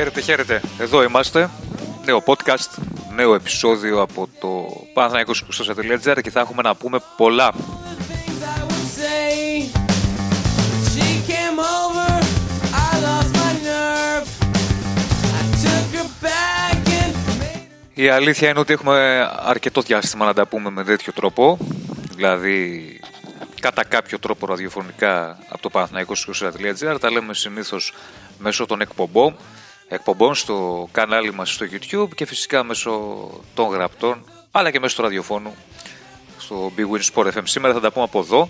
Χαίρετε, 0.00 0.20
χαίρετε. 0.20 0.60
Εδώ 0.78 1.02
είμαστε. 1.02 1.50
Νέο 2.04 2.22
podcast, 2.26 2.82
Νέο 3.15 3.33
επεισόδιο 3.33 4.01
από 4.01 4.29
το 4.39 4.67
Παναθηναϊκός24.gr 4.93 6.21
και 6.21 6.31
θα 6.31 6.39
έχουμε 6.39 6.61
να 6.61 6.75
πούμε 6.75 6.99
πολλά. 7.17 7.53
things 8.09 8.41
I 8.57 8.61
would 8.69 8.87
say. 9.01 9.29
She 10.91 11.07
came 11.31 11.57
over, 11.77 12.11
I 12.87 12.91
lost 13.07 13.31
my 13.41 13.53
nerve. 13.71 14.27
I 15.39 15.41
took 15.63 15.87
her 15.99 16.09
back 16.27 16.77
and 17.01 17.13
made 17.39 17.67
her 17.93 18.01
Η 18.01 18.09
αλήθεια 18.09 18.49
είναι 18.49 18.59
ότι 18.59 18.73
έχουμε 18.73 19.29
αρκετό 19.39 19.81
διάστημα 19.81 20.25
να 20.25 20.33
τα 20.33 20.45
πούμε 20.45 20.69
με 20.69 20.83
τέτοιο 20.83 21.13
τρόπο. 21.13 21.57
Δηλαδή, 22.15 22.99
κατά 23.59 23.83
κάποιο 23.83 24.19
τρόπο 24.19 24.45
ραδιοφωνικά 24.45 25.37
από 25.49 25.69
το 25.69 25.69
Παναθηναϊκός24.gr 25.73 26.97
τα 26.99 27.11
λέμε 27.11 27.33
συνήθως 27.33 27.93
μέσω 28.37 28.65
των 28.65 28.81
εκπομπών 28.81 29.35
εκπομπών 29.87 30.35
στο 30.35 30.87
κανάλι 30.91 31.33
μας 31.33 31.53
στο 31.53 31.65
YouTube 31.71 32.15
και 32.15 32.25
φυσικά 32.25 32.63
μέσω 32.63 33.29
των 33.53 33.69
γραπτών 33.69 34.23
αλλά 34.51 34.71
και 34.71 34.79
μέσω 34.79 34.95
του 34.95 35.01
ραδιοφώνου 35.01 35.55
στο 36.37 36.71
Big 36.77 36.95
Win 36.95 37.01
Sport 37.13 37.33
FM. 37.33 37.41
Σήμερα 37.43 37.73
θα 37.73 37.79
τα 37.79 37.91
πούμε 37.91 38.05
από 38.05 38.19
εδώ 38.19 38.49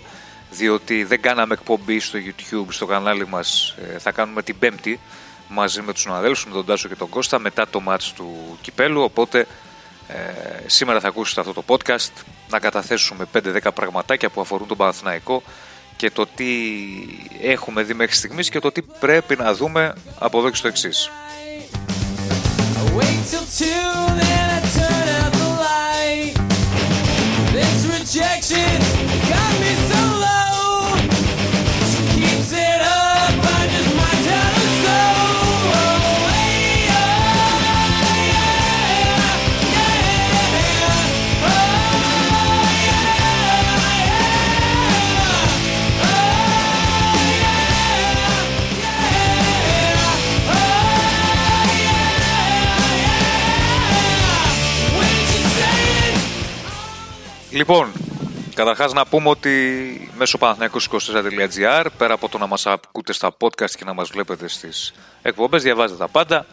διότι 0.50 1.04
δεν 1.04 1.20
κάναμε 1.20 1.54
εκπομπή 1.54 2.00
στο 2.00 2.18
YouTube 2.18 2.66
στο 2.68 2.86
κανάλι 2.86 3.26
μας 3.26 3.74
ε, 3.94 3.98
θα 3.98 4.12
κάνουμε 4.12 4.42
την 4.42 4.58
πέμπτη 4.58 5.00
μαζί 5.48 5.82
με 5.82 5.92
τους 5.92 6.02
συναδέλφους 6.02 6.46
με 6.46 6.52
τον 6.52 6.66
Τάσο 6.66 6.88
και 6.88 6.94
τον 6.94 7.08
Κώστα 7.08 7.38
μετά 7.38 7.68
το 7.68 7.80
μάτς 7.80 8.12
του 8.12 8.58
Κυπέλου 8.60 9.02
οπότε 9.02 9.46
ε, 10.08 10.14
σήμερα 10.66 11.00
θα 11.00 11.08
ακούσετε 11.08 11.40
αυτό 11.40 11.52
το 11.52 11.62
podcast 11.66 12.10
να 12.48 12.58
καταθέσουμε 12.58 13.26
5-10 13.32 13.58
πραγματάκια 13.74 14.30
που 14.30 14.40
αφορούν 14.40 14.68
τον 14.68 14.76
Παναθηναϊκό 14.76 15.42
και 15.96 16.10
το 16.10 16.26
τι 16.26 16.46
έχουμε 17.42 17.82
δει 17.82 17.94
μέχρι 17.94 18.14
στιγμής 18.14 18.48
και 18.48 18.58
το 18.58 18.72
τι 18.72 18.82
πρέπει 18.82 19.36
να 19.36 19.54
δούμε 19.54 19.94
από 20.18 20.38
εδώ 20.38 20.50
και 20.50 20.56
στο 20.56 20.68
εξής. 20.68 21.10
I 22.78 22.94
wait 22.94 23.24
till 23.24 23.46
two, 23.46 23.64
then 23.64 24.46
I 24.52 24.60
turn 24.76 25.08
out 25.16 25.32
the 25.32 25.48
light. 25.64 26.34
This 27.52 27.86
rejection 27.88 28.68
got 29.32 29.52
me 29.60 29.85
Λοιπόν, 57.56 57.92
καταρχάς 58.54 58.92
να 58.92 59.06
πούμε 59.06 59.28
ότι 59.28 60.10
μέσω 60.16 60.38
παναθηναϊκός24.gr 60.38 61.86
πέρα 61.98 62.14
από 62.14 62.28
το 62.28 62.38
να 62.38 62.46
μας 62.46 62.66
ακούτε 62.66 63.12
στα 63.12 63.36
podcast 63.40 63.70
και 63.70 63.84
να 63.84 63.92
μας 63.92 64.08
βλέπετε 64.08 64.48
στις 64.48 64.94
εκπομπές 65.22 65.62
διαβάζετε 65.62 65.98
τα 65.98 66.08
πάντα 66.08 66.46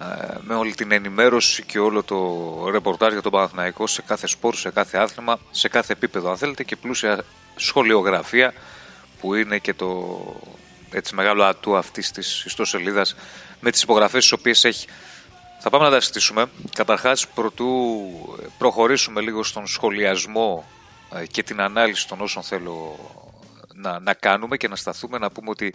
ε, 0.00 0.04
με 0.40 0.54
όλη 0.54 0.74
την 0.74 0.92
ενημέρωση 0.92 1.62
και 1.62 1.78
όλο 1.78 2.02
το 2.02 2.70
ρεπορτάζ 2.70 3.12
για 3.12 3.22
τον 3.22 3.32
Παναθηναϊκό 3.32 3.86
σε 3.86 4.02
κάθε 4.02 4.26
σπορ, 4.26 4.54
σε 4.54 4.70
κάθε 4.70 4.98
άθλημα, 4.98 5.38
σε 5.50 5.68
κάθε 5.68 5.92
επίπεδο 5.92 6.30
αν 6.30 6.36
θέλετε 6.36 6.64
και 6.64 6.76
πλούσια 6.76 7.24
σχολιογραφία 7.56 8.54
που 9.20 9.34
είναι 9.34 9.58
και 9.58 9.74
το 9.74 10.18
έτσι 10.90 11.14
μεγάλο 11.14 11.44
ατού 11.44 11.76
αυτής 11.76 12.10
της 12.10 12.44
ιστοσελίδας 12.44 13.16
με 13.60 13.70
τις 13.70 13.82
υπογραφές 13.82 14.22
τις 14.22 14.32
οποίες 14.32 14.64
έχει. 14.64 14.86
Θα 15.62 15.70
πάμε 15.70 15.84
να 15.84 15.90
τα 15.90 16.00
συζητήσουμε. 16.00 16.46
Καταρχάς, 16.74 17.28
προτού 17.28 17.68
προχωρήσουμε 18.58 19.20
λίγο 19.20 19.42
στον 19.42 19.66
σχολιασμό 19.66 20.64
ε, 21.14 21.26
και 21.26 21.42
την 21.42 21.60
ανάλυση 21.60 22.08
των 22.08 22.20
όσων 22.20 22.42
θέλω 22.42 22.98
να, 23.74 24.00
να 24.00 24.14
κάνουμε 24.14 24.56
και 24.56 24.68
να 24.68 24.76
σταθούμε, 24.76 25.18
να 25.18 25.30
πούμε 25.30 25.50
ότι 25.50 25.74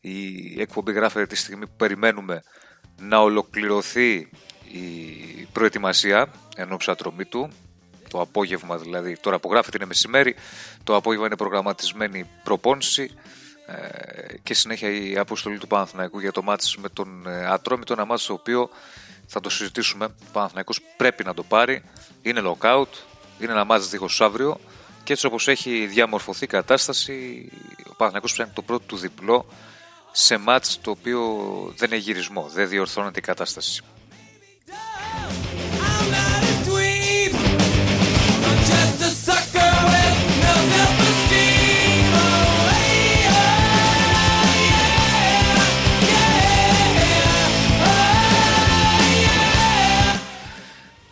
η 0.00 0.60
εκπομπή 0.60 0.92
γράφεται 0.92 1.26
τη 1.26 1.36
στιγμή 1.36 1.66
που 1.66 1.76
περιμένουμε 1.76 2.42
να 3.00 3.18
ολοκληρωθεί 3.18 4.30
η 4.72 5.48
προετοιμασία 5.52 6.30
ενό 6.56 6.76
ψατρομή 6.76 7.24
του. 7.24 7.50
Το 8.08 8.20
απόγευμα 8.20 8.76
δηλαδή, 8.78 9.16
τώρα 9.16 9.38
που 9.38 9.50
γράφεται 9.50 9.76
είναι 9.76 9.86
μεσημέρι, 9.86 10.34
το 10.84 10.96
απόγευμα 10.96 11.26
είναι 11.26 11.36
προγραμματισμένη 11.36 12.30
προπόνηση 12.44 13.10
ε, 13.66 14.38
και 14.42 14.54
συνέχεια 14.54 14.90
η 14.90 15.18
αποστολή 15.18 15.58
του 15.58 15.66
Παναθηναϊκού 15.66 16.20
για 16.20 16.32
το 16.32 16.42
μάτς 16.42 16.76
με 16.76 16.88
τον 16.88 17.26
ε, 17.26 17.46
Ατρόμητο, 17.46 17.92
ένα 17.92 18.04
μάτς 18.04 18.26
το 18.26 18.32
οποίο 18.32 18.70
θα 19.26 19.40
το 19.40 19.50
συζητήσουμε. 19.50 20.04
Ο 20.04 20.30
Παναθηναϊκός 20.32 20.80
πρέπει 20.96 21.24
να 21.24 21.34
το 21.34 21.42
πάρει. 21.42 21.82
Είναι 22.22 22.42
lockout, 22.44 22.88
είναι 23.40 23.52
ένα 23.52 23.64
μάτς 23.64 23.88
δίχως 23.88 24.20
αύριο 24.20 24.60
και 25.04 25.12
έτσι 25.12 25.26
όπως 25.26 25.48
έχει 25.48 25.86
διαμορφωθεί 25.86 26.44
η 26.44 26.46
κατάσταση, 26.46 27.48
ο 27.90 27.94
Παναθηναϊκός 27.94 28.32
ψάχνει 28.32 28.52
το 28.52 28.62
πρώτο 28.62 28.84
του 28.86 28.96
διπλό 28.96 29.46
σε 30.12 30.36
μάτς 30.36 30.80
το 30.80 30.90
οποίο 30.90 31.22
δεν 31.76 31.92
έχει 31.92 32.02
γυρισμό, 32.02 32.48
δεν 32.52 32.68
διορθώνεται 32.68 33.18
η 33.18 33.22
κατάσταση. 33.22 33.82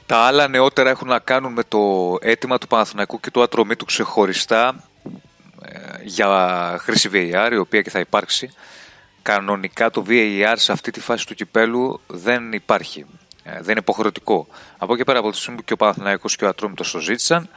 Τα 0.06 0.16
άλλα 0.16 0.48
νεότερα 0.48 0.90
έχουν 0.90 1.08
να 1.08 1.18
κάνουν 1.18 1.52
με 1.52 1.62
το 1.68 2.16
αίτημα 2.20 2.58
του 2.58 2.66
Παναθηναϊκού 2.66 3.20
και 3.20 3.30
του 3.30 3.42
ατρομή 3.42 3.76
του 3.76 3.84
ξεχωριστά 3.84 4.74
ε, 5.62 5.78
για 6.02 6.76
χρήση 6.80 7.10
VAR, 7.12 7.48
η 7.52 7.56
οποία 7.56 7.82
και 7.82 7.90
θα 7.90 7.98
υπάρξει. 7.98 8.54
Κανονικά 9.22 9.90
το 9.90 10.04
VAR 10.08 10.54
σε 10.56 10.72
αυτή 10.72 10.90
τη 10.90 11.00
φάση 11.00 11.26
του 11.26 11.34
κυπέλου 11.34 12.00
δεν 12.06 12.52
υπάρχει. 12.52 13.06
Ε, 13.42 13.52
Δεν 13.52 13.70
είναι 13.70 13.78
υποχρεωτικό. 13.78 14.46
Από 14.78 14.94
εκεί 14.94 15.04
πέρα 15.04 15.18
από 15.18 15.30
τη 15.30 15.36
στιγμή 15.36 15.58
που 15.58 15.64
και 15.64 15.72
ο 15.72 15.76
Παναθηναϊκός 15.76 16.36
και 16.36 16.44
ο 16.44 16.48
Ατρόμητος 16.48 16.90
το 16.90 16.98
ζήτησαν 16.98 17.48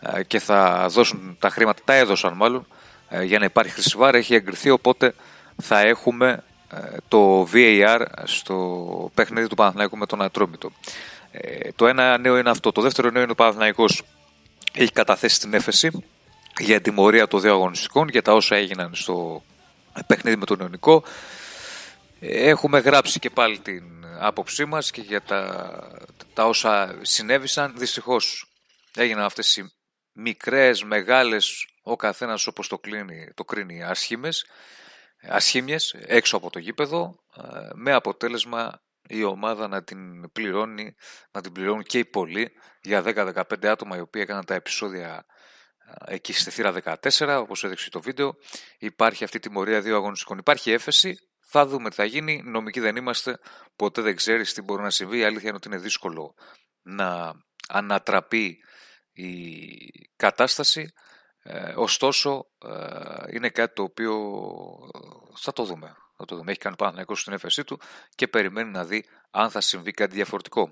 ε, 0.00 0.22
και 0.22 0.38
θα 0.38 0.86
δώσουν 0.88 1.36
τα 1.38 1.50
χρήματα, 1.50 1.82
τα 1.84 1.94
έδωσαν 1.94 2.32
μάλλον, 2.32 2.66
ε, 3.08 3.22
για 3.22 3.38
να 3.38 3.44
υπάρχει 3.44 3.72
χρήση 3.72 3.96
VAR, 4.00 4.14
έχει 4.14 4.34
εγκριθεί, 4.34 4.70
οπότε 4.70 5.14
θα 5.62 5.80
έχουμε 5.80 6.42
ε, 6.72 6.96
το 7.08 7.48
VAR 7.52 8.00
στο 8.24 9.10
παιχνίδι 9.14 9.46
του 9.46 9.54
Παναθηναϊκού 9.54 9.96
με 9.96 10.06
τον 10.06 10.22
Ατρόμητο. 10.22 10.70
Ε, 11.30 11.72
το 11.76 11.86
ένα 11.86 12.18
νέο 12.18 12.38
είναι 12.38 12.50
αυτό. 12.50 12.72
Το 12.72 12.80
δεύτερο 12.80 13.10
νέο 13.10 13.22
είναι 13.22 13.32
ο 13.32 13.34
Παναθηναϊκός 13.34 14.02
έχει 14.72 14.92
καταθέσει 14.92 15.40
την 15.40 15.54
έφεση 15.54 16.04
για 16.58 16.80
τιμωρία 16.80 17.28
των 17.28 17.40
δύο 17.40 17.52
αγωνιστικών 17.52 18.08
για 18.08 18.22
τα 18.22 18.32
όσα 18.32 18.56
έγιναν 18.56 18.94
στο 18.94 19.42
παιχνίδι 20.06 20.36
με 20.36 20.44
τον 20.44 20.60
Ιωνικό. 20.60 21.04
Ε, 22.20 22.48
Έχουμε 22.48 22.78
γράψει 22.78 23.18
και 23.18 23.30
πάλι 23.30 23.58
την 23.58 23.84
άποψή 24.20 24.64
μας 24.64 24.90
και 24.90 25.00
για 25.00 25.22
τα, 25.22 25.72
τα 26.34 26.46
όσα 26.46 26.98
συνέβησαν. 27.02 27.74
Δυστυχώς 27.76 28.52
έγιναν 28.94 29.24
αυτές 29.24 29.56
οι 29.56 29.72
μικρές, 30.12 30.84
μεγάλες, 30.84 31.66
ο 31.82 31.96
καθένας 31.96 32.46
όπως 32.46 32.68
το, 32.68 32.78
κλείνει, 32.78 33.32
το 33.34 33.44
κρίνει 33.44 33.82
άσχημες, 33.82 34.46
ασχήμιες 35.22 35.94
έξω 36.06 36.36
από 36.36 36.50
το 36.50 36.58
γήπεδο 36.58 37.18
ε, 37.36 37.68
με 37.74 37.92
αποτέλεσμα 37.92 38.82
η 39.08 39.24
ομάδα 39.24 39.68
να 39.68 39.82
την 39.82 40.32
πληρώνει, 40.32 40.94
να 41.30 41.40
την 41.40 41.52
πληρώνουν 41.52 41.82
και 41.82 41.98
οι 41.98 42.04
πολλοί 42.04 42.52
για 42.82 43.02
10-15 43.06 43.66
άτομα 43.66 43.96
οι 43.96 44.00
οποίοι 44.00 44.22
έκαναν 44.24 44.44
τα 44.44 44.54
επεισόδια 44.54 45.26
ε, 46.06 46.14
εκεί 46.14 46.32
στη 46.32 46.50
θύρα 46.50 46.74
14, 47.18 47.38
όπως 47.40 47.64
έδειξε 47.64 47.90
το 47.90 48.00
βίντεο. 48.00 48.34
Υπάρχει 48.78 49.24
αυτή 49.24 49.36
η 49.36 49.40
τιμωρία 49.40 49.80
δύο 49.80 49.96
αγωνιστικών. 49.96 50.38
Υπάρχει 50.38 50.70
έφεση, 50.70 51.16
θα 51.46 51.66
δούμε 51.66 51.88
τι 51.88 51.94
θα 51.94 52.04
γίνει. 52.04 52.42
Νομικοί 52.44 52.80
δεν 52.80 52.96
είμαστε, 52.96 53.38
ποτέ 53.76 54.02
δεν 54.02 54.16
ξέρεις 54.16 54.52
τι 54.54 54.62
μπορεί 54.62 54.82
να 54.82 54.90
συμβεί. 54.90 55.18
Η 55.18 55.24
αλήθεια 55.24 55.48
είναι 55.48 55.56
ότι 55.56 55.68
είναι 55.68 55.78
δύσκολο 55.78 56.34
να 56.82 57.32
ανατραπεί 57.68 58.58
η 59.12 59.30
κατάσταση. 60.16 60.92
Ε, 61.42 61.72
ωστόσο, 61.76 62.46
ε, 62.66 63.34
είναι 63.34 63.48
κάτι 63.48 63.74
το 63.74 63.82
οποίο 63.82 64.14
ε, 64.94 64.98
θα 65.36 65.52
το 65.52 65.64
δούμε. 65.64 65.96
Θα 66.20 66.24
το 66.24 66.36
δούμε. 66.36 66.50
Έχει 66.50 66.60
κάνει 66.60 66.76
πάνω 66.76 67.14
στην 67.14 67.32
έφεσή 67.32 67.64
του 67.64 67.80
και 68.14 68.28
περιμένει 68.28 68.70
να 68.70 68.84
δει 68.84 69.04
αν 69.30 69.50
θα 69.50 69.60
συμβεί 69.60 69.90
κάτι 69.90 70.14
διαφορετικό. 70.14 70.70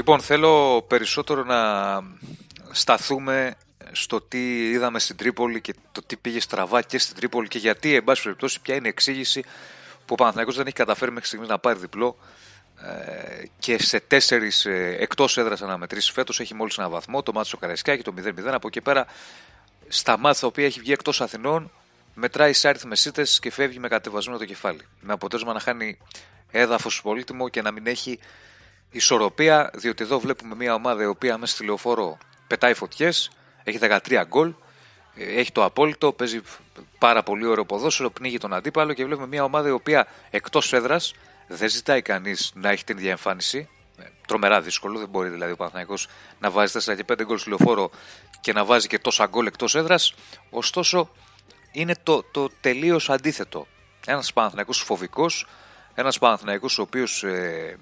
Λοιπόν, 0.00 0.20
θέλω 0.20 0.82
περισσότερο 0.82 1.44
να 1.44 1.60
σταθούμε 2.70 3.54
στο 3.92 4.20
τι 4.20 4.70
είδαμε 4.70 4.98
στην 4.98 5.16
Τρίπολη 5.16 5.60
και 5.60 5.74
το 5.92 6.02
τι 6.06 6.16
πήγε 6.16 6.40
στραβά 6.40 6.82
και 6.82 6.98
στην 6.98 7.16
Τρίπολη 7.16 7.48
και 7.48 7.58
γιατί, 7.58 7.94
εν 7.94 8.04
πάση 8.04 8.22
περιπτώσει, 8.22 8.60
ποια 8.60 8.74
είναι 8.74 8.86
η 8.86 8.90
εξήγηση 8.90 9.42
που 10.06 10.06
ο 10.06 10.14
Παναθηναϊκός 10.14 10.56
δεν 10.56 10.66
έχει 10.66 10.74
καταφέρει 10.74 11.10
μέχρι 11.10 11.26
στιγμής 11.26 11.48
να 11.48 11.58
πάρει 11.58 11.78
διπλό 11.78 12.16
ε, 12.82 13.44
και 13.58 13.82
σε 13.82 14.00
τέσσερις 14.00 14.66
ε, 14.66 14.96
εκτός 14.98 15.38
έδρας 15.38 15.62
αναμετρήσεις 15.62 16.10
φέτος 16.10 16.40
έχει 16.40 16.54
μόλις 16.54 16.78
ένα 16.78 16.88
βαθμό. 16.88 17.22
Το 17.22 17.32
μάτι 17.32 17.56
Καραϊσκάκη, 17.60 18.02
το 18.02 18.14
0-0. 18.16 18.46
Από 18.46 18.66
εκεί 18.66 18.80
πέρα, 18.80 19.06
στα 19.88 20.18
μάτια 20.18 20.40
τα 20.40 20.46
οποία 20.46 20.64
έχει 20.64 20.80
βγει 20.80 20.92
εκτός 20.92 21.20
Αθηνών, 21.20 21.70
μετράει 22.14 22.52
σε 22.52 22.68
άριθμες 22.68 23.04
ήττε 23.04 23.26
και 23.40 23.50
φεύγει 23.50 23.78
με 23.78 23.88
κατεβασμένο 23.88 24.38
το 24.38 24.44
κεφάλι. 24.44 24.86
Με 25.00 25.12
αποτέλεσμα 25.12 25.52
να 25.52 25.60
χάνει 25.60 25.98
έδαφος 26.50 27.02
πολύτιμο 27.02 27.48
και 27.48 27.62
να 27.62 27.70
μην 27.70 27.86
έχει 27.86 28.18
ισορροπία, 28.90 29.70
διότι 29.74 30.02
εδώ 30.02 30.20
βλέπουμε 30.20 30.54
μια 30.54 30.74
ομάδα 30.74 31.02
η 31.02 31.06
οποία 31.06 31.38
μέσα 31.38 31.54
στη 31.54 31.64
λεωφόρο 31.64 32.18
πετάει 32.46 32.74
φωτιές, 32.74 33.30
έχει 33.64 33.78
13 33.82 34.22
γκολ, 34.26 34.54
έχει 35.14 35.52
το 35.52 35.64
απόλυτο, 35.64 36.12
παίζει 36.12 36.40
πάρα 36.98 37.22
πολύ 37.22 37.46
ωραίο 37.46 37.64
ποδόσφαιρο, 37.64 38.10
πνίγει 38.10 38.38
τον 38.38 38.52
αντίπαλο 38.52 38.92
και 38.92 39.04
βλέπουμε 39.04 39.26
μια 39.26 39.44
ομάδα 39.44 39.68
η 39.68 39.72
οποία 39.72 40.06
εκτός 40.30 40.72
έδρας 40.72 41.14
δεν 41.46 41.68
ζητάει 41.68 42.02
κανείς 42.02 42.52
να 42.54 42.70
έχει 42.70 42.84
την 42.84 42.96
ίδια 42.96 43.10
εμφάνιση. 43.10 43.68
Ε, 43.98 44.04
τρομερά 44.26 44.60
δύσκολο, 44.60 44.98
δεν 44.98 45.08
μπορεί 45.08 45.28
δηλαδή 45.28 45.52
ο 45.52 45.56
Παναθυναϊκό 45.56 45.94
να 46.38 46.50
βάζει 46.50 46.78
4 46.84 46.96
και 46.96 47.04
5 47.12 47.24
γκολ 47.24 47.38
στο 47.38 47.48
λεωφόρο 47.48 47.90
και 48.40 48.52
να 48.52 48.64
βάζει 48.64 48.86
και 48.86 48.98
τόσα 48.98 49.26
γκολ 49.26 49.46
εκτός 49.46 49.74
έδρας. 49.74 50.14
Ωστόσο, 50.50 51.10
είναι 51.72 51.94
το, 52.02 52.22
το 52.22 52.48
τελείως 52.60 53.10
αντίθετο. 53.10 53.66
Ένας 54.06 54.32
Παναθυναϊκό 54.32 54.72
φοβικός, 54.72 55.46
ένας 55.94 56.18
Παναθυναϊκό 56.18 56.66
ο 56.78 56.82
οποίος 56.82 57.22
ε, 57.24 57.78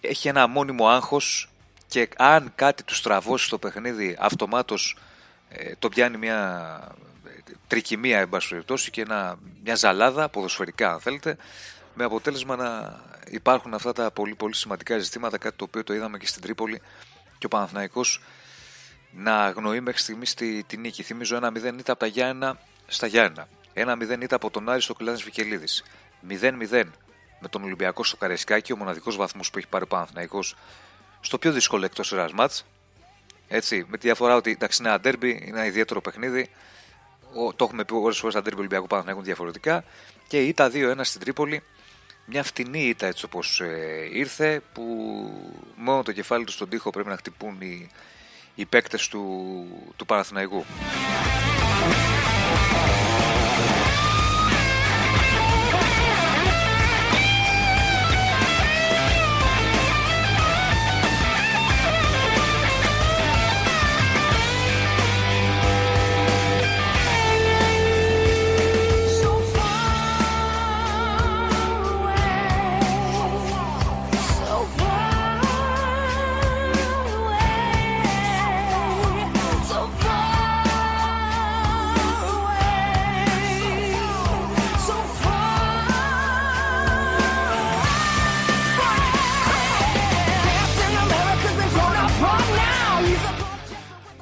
έχει 0.00 0.28
ένα 0.28 0.46
μόνιμο 0.46 0.88
άγχος 0.88 1.50
και 1.86 2.08
αν 2.16 2.52
κάτι 2.54 2.82
του 2.82 2.94
στραβώσει 2.94 3.46
στο 3.46 3.58
παιχνίδι 3.58 4.16
αυτομάτως 4.20 4.96
ε, 5.48 5.72
το 5.78 5.88
πιάνει 5.88 6.16
μια 6.16 6.80
ε, 7.24 7.52
τρικυμία 7.66 8.18
εν 8.18 8.28
και 8.90 9.00
ένα, 9.00 9.38
μια 9.62 9.74
ζαλάδα 9.74 10.28
ποδοσφαιρικά 10.28 10.92
αν 10.92 11.00
θέλετε 11.00 11.36
με 11.94 12.04
αποτέλεσμα 12.04 12.56
να 12.56 13.00
υπάρχουν 13.30 13.74
αυτά 13.74 13.92
τα 13.92 14.10
πολύ 14.10 14.34
πολύ 14.34 14.54
σημαντικά 14.54 14.98
ζητήματα 14.98 15.38
κάτι 15.38 15.56
το 15.56 15.64
οποίο 15.64 15.84
το 15.84 15.94
είδαμε 15.94 16.18
και 16.18 16.26
στην 16.26 16.42
Τρίπολη 16.42 16.80
και 17.38 17.46
ο 17.46 17.48
Παναθηναϊκός 17.48 18.20
να 19.12 19.44
αγνοεί 19.44 19.80
μέχρι 19.80 20.00
στιγμής 20.00 20.34
τη, 20.34 20.64
τη 20.64 20.76
νίκη. 20.76 21.02
Θυμίζω 21.02 21.36
ένα 21.36 21.52
0 21.52 21.56
ήττα 21.56 21.92
από 21.92 22.00
τα 22.00 22.06
Γιάννα 22.06 22.58
στα 22.86 23.06
Γιάννα. 23.06 23.48
Ένα 23.72 23.96
0 24.00 24.22
ήττα 24.22 24.36
από 24.36 24.50
τον 24.50 24.68
Άρη 24.68 24.80
στο 24.80 24.94
Κλάνης 24.94 25.22
Βικελίδης. 25.22 25.84
0-0 26.28 26.84
με 27.40 27.48
τον 27.48 27.62
Ολυμπιακό 27.62 28.04
στο 28.04 28.16
Καρεσκάκι, 28.16 28.72
ο 28.72 28.76
μοναδικός 28.76 29.16
βαθμός 29.16 29.50
που 29.50 29.58
έχει 29.58 29.66
πάρει 29.66 29.84
ο 29.84 29.86
Παναθηναϊκός 29.86 30.56
στο 31.20 31.38
πιο 31.38 31.52
δύσκολο 31.52 31.84
εκτός 31.84 32.12
έδρα 32.12 32.28
μάτς. 32.34 32.66
Έτσι, 33.48 33.86
με 33.88 33.96
τη 33.96 34.06
διαφορά 34.06 34.34
ότι 34.34 34.50
εντάξει, 34.50 34.78
είναι 34.80 34.88
ένα 34.88 35.00
ντέρμπι, 35.00 35.30
είναι 35.30 35.58
ένα 35.58 35.66
ιδιαίτερο 35.66 36.00
παιχνίδι. 36.00 36.50
Ο, 37.34 37.54
το 37.54 37.64
έχουμε 37.64 37.84
πει 37.84 37.94
πολλές 37.94 38.18
φορές 38.18 38.34
τα 38.34 38.42
ντέρμπι 38.42 38.58
Ολυμπιακού 38.58 38.86
Παναθηναϊκού 38.86 39.22
διαφορετικά. 39.22 39.84
Και 40.28 40.42
η 40.42 40.48
ήττα 40.48 40.70
2-1 40.74 40.98
στην 41.02 41.20
Τρίπολη, 41.20 41.62
μια 42.24 42.42
φτηνή 42.42 42.88
ήττα 42.88 43.06
έτσι 43.06 43.24
όπως 43.24 43.60
ε, 43.60 44.08
ήρθε, 44.12 44.62
που 44.72 44.84
μόνο 45.76 46.02
το 46.02 46.12
κεφάλι 46.12 46.44
του 46.44 46.52
στον 46.52 46.68
τοίχο 46.68 46.90
πρέπει 46.90 47.08
να 47.08 47.16
χτυπούν 47.16 47.60
οι, 47.60 47.90
οι 48.54 48.66
παίκτες 48.66 49.08
του, 49.08 49.66
του 49.96 50.06
Παναθηναϊκού. 50.06 50.64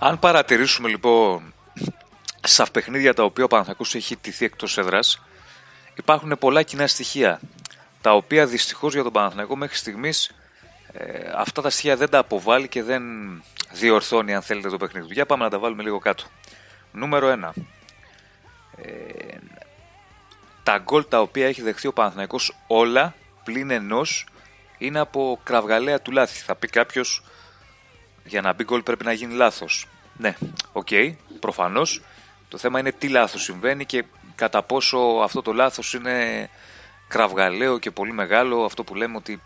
Αν 0.08 0.18
παρατηρήσουμε 0.18 0.88
λοιπόν 0.88 1.54
στα 2.40 2.66
παιχνίδια 2.72 3.14
τα 3.14 3.22
οποία 3.22 3.44
ο 3.44 3.46
Παναθηναϊκός 3.46 3.94
έχει 3.94 4.16
τηθεί 4.16 4.44
εκτός 4.44 4.78
έδρας 4.78 5.22
υπάρχουν 5.94 6.36
πολλά 6.38 6.62
κοινά 6.62 6.86
στοιχεία 6.86 7.40
τα 8.00 8.12
οποία 8.12 8.46
δυστυχώς 8.46 8.94
για 8.94 9.02
τον 9.02 9.12
Παναθηναϊκό 9.12 9.56
μέχρι 9.56 9.76
στιγμής 9.76 10.30
ε, 10.92 11.30
αυτά 11.36 11.62
τα 11.62 11.70
στοιχεία 11.70 11.96
δεν 11.96 12.10
τα 12.10 12.18
αποβάλλει 12.18 12.68
και 12.68 12.82
δεν 12.82 13.02
διορθώνει 13.72 14.34
αν 14.34 14.42
θέλετε 14.42 14.68
το 14.68 14.76
παιχνίδι 14.76 15.06
του. 15.06 15.12
Για 15.12 15.26
πάμε 15.26 15.44
να 15.44 15.50
τα 15.50 15.58
βάλουμε 15.58 15.82
λίγο 15.82 15.98
κάτω. 15.98 16.24
Νούμερο 16.92 17.52
1. 17.56 17.62
Ε, 18.76 19.36
τα 20.62 20.78
γκολ 20.78 21.04
τα 21.08 21.20
οποία 21.20 21.46
έχει 21.46 21.62
δεχθεί 21.62 21.86
ο 21.86 21.92
Παναθηναϊκός 21.92 22.56
όλα 22.66 23.14
πλην 23.44 23.70
ενός 23.70 24.26
είναι 24.78 24.98
από 24.98 25.40
κραυγαλαία 25.42 26.00
του 26.00 26.10
λάθη. 26.10 26.40
Θα 26.40 26.54
πει 26.54 26.68
κάποιος 26.68 27.22
για 28.24 28.40
να 28.40 28.52
μπει 28.52 28.64
γκολ 28.64 28.82
πρέπει 28.82 29.04
να 29.04 29.12
γίνει 29.12 29.34
λάθος. 29.34 29.86
Ναι, 30.18 30.36
OK, 30.72 30.86
okay, 30.90 31.14
προφανώς. 31.40 32.02
Το 32.48 32.58
θέμα 32.58 32.78
είναι 32.78 32.92
τι 32.92 33.08
λάθος 33.08 33.42
συμβαίνει 33.42 33.84
και 33.84 34.04
κατά 34.34 34.62
πόσο 34.62 34.98
αυτό 34.98 35.42
το 35.42 35.52
λάθος 35.52 35.94
είναι 35.94 36.48
κραυγαλαίο 37.08 37.78
και 37.78 37.90
πολύ 37.90 38.12
μεγάλο, 38.12 38.64
αυτό 38.64 38.84
που 38.84 38.94
λέμε 38.94 39.16
ότι 39.16 39.40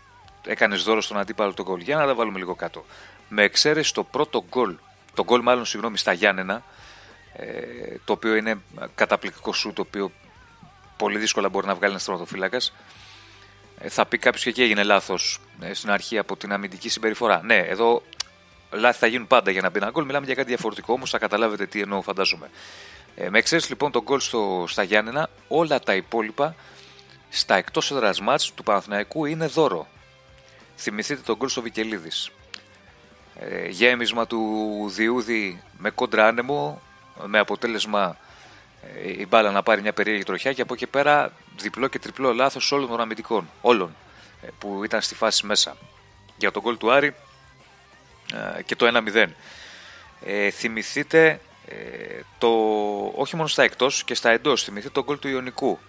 έκανες 0.45 0.83
δώρο 0.83 1.01
στον 1.01 1.17
αντίπαλο 1.17 1.53
τον 1.53 1.65
γκολ. 1.65 1.81
Για 1.81 1.95
να 1.95 2.05
τα 2.05 2.15
βάλουμε 2.15 2.37
λίγο 2.37 2.55
κάτω. 2.55 2.85
Με 3.29 3.43
εξαίρεση 3.43 3.93
το 3.93 4.03
πρώτο 4.03 4.45
γκολ, 4.49 4.75
το 5.13 5.23
γκολ 5.23 5.41
μάλλον 5.41 5.65
συγγνώμη 5.65 5.97
στα 5.97 6.13
Γιάννενα, 6.13 6.63
ε, 7.33 7.45
το 8.05 8.13
οποίο 8.13 8.35
είναι 8.35 8.61
καταπληκτικό 8.95 9.53
σου, 9.53 9.73
το 9.73 9.81
οποίο 9.81 10.11
πολύ 10.97 11.17
δύσκολα 11.17 11.49
μπορεί 11.49 11.67
να 11.67 11.75
βγάλει 11.75 11.91
ένας 11.91 12.01
τερματοφύλακα. 12.01 12.57
Ε, 13.79 13.89
θα 13.89 14.05
πει 14.05 14.17
κάποιος 14.17 14.43
και 14.43 14.49
εκεί 14.49 14.61
έγινε 14.61 14.83
λάθος 14.83 15.39
ε, 15.61 15.73
στην 15.73 15.91
αρχή 15.91 16.17
από 16.17 16.35
την 16.35 16.53
αμυντική 16.53 16.89
συμπεριφορά. 16.89 17.41
Ναι, 17.43 17.57
εδώ 17.57 18.03
λάθη 18.73 18.99
θα 18.99 19.07
γίνουν 19.07 19.27
πάντα 19.27 19.51
για 19.51 19.61
να 19.61 19.69
μπει 19.69 19.77
ένα 19.77 19.89
γκολ. 19.89 20.05
Μιλάμε 20.05 20.25
για 20.25 20.35
κάτι 20.35 20.47
διαφορετικό 20.47 20.93
όμως, 20.93 21.09
θα 21.09 21.17
καταλάβετε 21.17 21.65
τι 21.65 21.81
εννοώ, 21.81 22.01
φαντάζομαι. 22.01 22.49
Ε, 23.15 23.29
με 23.29 23.37
εξαίρεση 23.37 23.69
λοιπόν 23.69 23.91
τον 23.91 24.01
γκολ 24.03 24.19
στα 24.65 24.83
Γιάννενα, 24.83 25.29
όλα 25.47 25.79
τα 25.79 25.95
υπόλοιπα 25.95 26.55
στα 27.29 27.55
εκτός 27.55 27.91
έδρας 27.91 28.51
του 28.55 28.63
Παναθηναϊκού 28.63 29.25
είναι 29.25 29.45
δώρο. 29.45 29.87
Θυμηθείτε 30.75 31.21
τον 31.21 31.35
γκολ 31.35 31.49
στο 31.49 31.61
Βικελίδης. 31.61 32.29
Ε, 33.39 33.67
γέμισμα 33.67 34.27
του 34.27 34.41
Διούδη 34.93 35.63
με 35.77 35.89
κόντρα 35.89 36.27
άνεμο, 36.27 36.81
με 37.25 37.39
αποτέλεσμα 37.39 38.17
ε, 39.03 39.09
η 39.09 39.25
μπάλα 39.29 39.51
να 39.51 39.63
πάρει 39.63 39.81
μια 39.81 39.93
περίεργη 39.93 40.23
τροχιά 40.23 40.53
και 40.53 40.61
από 40.61 40.73
εκεί 40.73 40.87
πέρα 40.87 41.31
διπλό 41.57 41.87
και 41.87 41.99
τριπλό 41.99 42.33
λάθος 42.33 42.71
όλων 42.71 42.89
των 42.89 42.99
αμυντικών. 42.99 43.49
Όλων 43.61 43.95
ε, 44.41 44.47
που 44.59 44.83
ήταν 44.83 45.01
στη 45.01 45.15
φάση 45.15 45.45
μέσα. 45.45 45.77
Για 46.37 46.51
τον 46.51 46.61
γκολ 46.61 46.77
του 46.77 46.91
Άρη 46.91 47.07
ε, 47.07 47.13
και 48.65 48.75
το 48.75 49.03
1-0. 49.13 49.25
Ε, 50.25 50.49
θυμηθείτε 50.49 51.39
ε, 51.67 51.75
το, 52.37 52.49
όχι 53.15 53.35
μόνο 53.35 53.47
στα 53.47 53.63
εκτός 53.63 54.03
και 54.03 54.13
στα 54.13 54.29
εντός, 54.29 54.63
θυμηθείτε 54.63 54.93
τον 54.93 55.03
γκολ 55.03 55.19
του 55.19 55.27
Ιωνικού. 55.27 55.79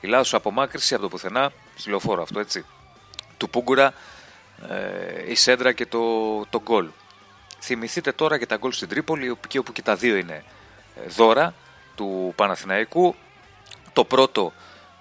Η 0.00 0.06
λάθος 0.06 0.34
απομάκρυση 0.34 0.94
από 0.94 1.02
το 1.02 1.08
πουθενά, 1.08 1.52
στη 1.76 1.88
λεωφόρο 1.88 2.22
αυτό 2.22 2.40
έτσι, 2.40 2.64
του 3.36 3.50
Πούγκουρα, 3.50 3.94
ε, 4.68 5.30
η 5.30 5.34
Σέντρα 5.34 5.72
και 5.72 5.86
το, 5.86 6.00
το 6.46 6.60
γκολ. 6.62 6.88
Θυμηθείτε 7.60 8.12
τώρα 8.12 8.38
και 8.38 8.46
τα 8.46 8.56
γκολ 8.56 8.72
στην 8.72 8.88
Τρίπολη, 8.88 9.36
και 9.48 9.58
όπου 9.58 9.72
και 9.72 9.82
τα 9.82 9.96
δύο 9.96 10.16
είναι 10.16 10.44
ε, 11.04 11.08
δώρα 11.08 11.54
του 11.94 12.32
Παναθηναϊκού. 12.36 13.14
Το 13.92 14.04
πρώτο 14.04 14.52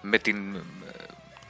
με 0.01 0.17
την 0.17 0.55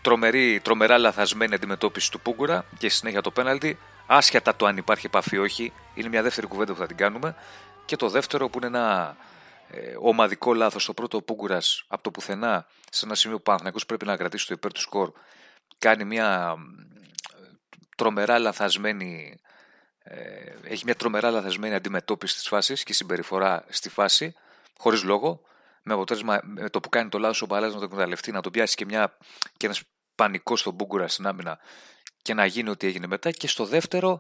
τρομερή, 0.02 0.60
τρομερά 0.60 0.98
λαθασμένη 0.98 1.54
αντιμετώπιση 1.54 2.12
του 2.12 2.20
Πούγκουρα 2.20 2.66
και 2.78 2.90
συνέχεια 2.90 3.22
το 3.22 3.32
πέναλτι 3.32 3.78
άσχετα 4.08 4.56
το 4.56 4.66
αν 4.66 4.78
υπάρχει 4.78 5.06
επαφή 5.06 5.36
ή 5.36 5.40
όχι, 5.40 5.74
είναι 5.94 6.10
μια 6.10 6.22
δεύτερη 6.22 6.48
κουβέντα 6.48 6.74
που 6.74 6.80
θα 6.80 6.88
την 6.88 6.98
κάνουμε. 6.98 7.36
Και 7.86 7.96
το 7.96 8.10
δεύτερο 8.10 8.50
που 8.50 8.58
είναι 8.58 8.68
ένα 8.68 9.18
ε, 9.68 9.96
ομαδικό 10.00 10.54
λάθος. 10.54 10.86
Το 10.86 10.94
πρώτο 10.94 11.18
ο 11.18 11.22
Πούγκουρας 11.22 11.86
από 11.88 12.04
το 12.04 12.12
πουθενά, 12.12 12.68
σε 12.90 13.06
ένα 13.06 13.16
σημείο 13.16 13.40
που 13.40 13.52
ο 13.52 13.86
πρέπει 13.86 14.06
να 14.06 14.18
κρατήσει 14.18 14.48
το 14.48 14.54
υπέρ 14.54 14.72
του 14.72 14.80
σκορ, 14.80 15.12
κάνει 15.78 16.06
μια 16.06 16.56
τρομερά 17.96 18.40
λαθασμένη. 18.40 19.40
Ε, 20.04 20.54
έχει 20.64 20.84
μια 20.86 20.96
τρομερά 20.96 21.32
λαθασμένη 21.32 21.74
αντιμετώπιση 21.74 22.42
τη 22.42 22.48
φάση 22.48 22.74
και 22.84 22.94
συμπεριφορά 22.94 23.66
στη 23.70 23.90
φάση, 23.90 24.36
χωρίς 24.78 25.04
λόγο. 25.04 25.42
Με 25.86 25.94
αποτέλεσμα 25.94 26.40
με 26.44 26.70
το 26.70 26.80
που 26.80 26.90
κάνει 26.90 27.10
το 27.10 27.20
λάθος 27.20 27.42
ο 27.42 27.48
Παλάζ 27.48 27.74
να 27.74 27.80
το 27.80 27.86
εκμεταλλευτεί, 27.86 28.32
να 28.32 28.42
τον 28.42 28.52
πιάσει 28.52 28.76
και, 28.76 28.86
μια, 28.86 29.18
και 29.58 29.66
ένας 29.66 29.82
πανικός 30.16 30.60
στον 30.60 30.74
Μπούγκουρα 30.74 31.08
στην 31.08 31.28
άμυνα 31.28 31.60
και 32.24 32.34
να 32.34 32.46
γίνει 32.46 32.70
ό,τι 32.70 32.88
έγινε 32.88 33.08
μετά. 33.08 33.32
Και 33.32 33.48
στο 33.48 33.66
δεύτερο, 33.66 34.20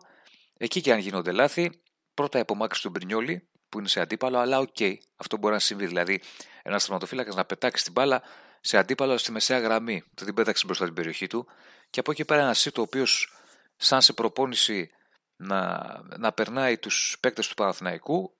εκεί 0.58 0.82
και 0.82 0.92
αν 0.92 1.00
γίνονται 1.00 1.32
λάθη, 1.32 1.82
πρώτα 2.14 2.38
η 2.38 2.42
απομάκρυνση 2.42 2.82
του 2.82 2.90
Μπρινιόλη 2.90 3.48
που 3.70 3.80
είναι 3.80 3.88
σε 3.88 4.00
αντίπαλο, 4.00 4.38
αλλά 4.38 4.60
OK, 4.60 4.75
okay, 4.80 4.96
αυτό 5.16 5.38
μπορεί 5.38 5.54
να 5.54 5.60
συμβεί. 5.60 5.86
Δηλαδή, 5.86 6.22
ένας 6.64 6.84
τερματοφύλακας 6.84 7.36
να 7.36 7.46
πετάξει 7.46 7.84
την 7.84 7.92
μπάλα 7.92 8.22
σε 8.62 8.78
αντίπαλο 8.78 9.18
στη 9.18 9.32
μεσαία 9.32 9.60
γραμμή. 9.60 10.04
Δεν 10.14 10.26
την 10.26 10.34
πέταξε 10.36 10.66
μπροστά 10.66 10.86
την 10.86 10.94
περιοχή 10.94 11.28
του. 11.28 11.48
Και 11.90 12.00
από 12.00 12.12
εκεί 12.12 12.26
πέρα 12.26 12.42
ένα 12.42 12.54
σουτ 12.54 12.82
το 12.82 12.84
οποίο, 12.84 13.34
σαν 13.76 14.02
σε 14.02 14.14
προπόνηση 14.14 14.90
να, 15.36 15.82
να 16.18 16.32
περνάει 16.32 16.78
τους 16.78 17.18
παίκτες 17.20 17.48
του 17.48 17.54
Παναθηναϊκού, 17.54 18.34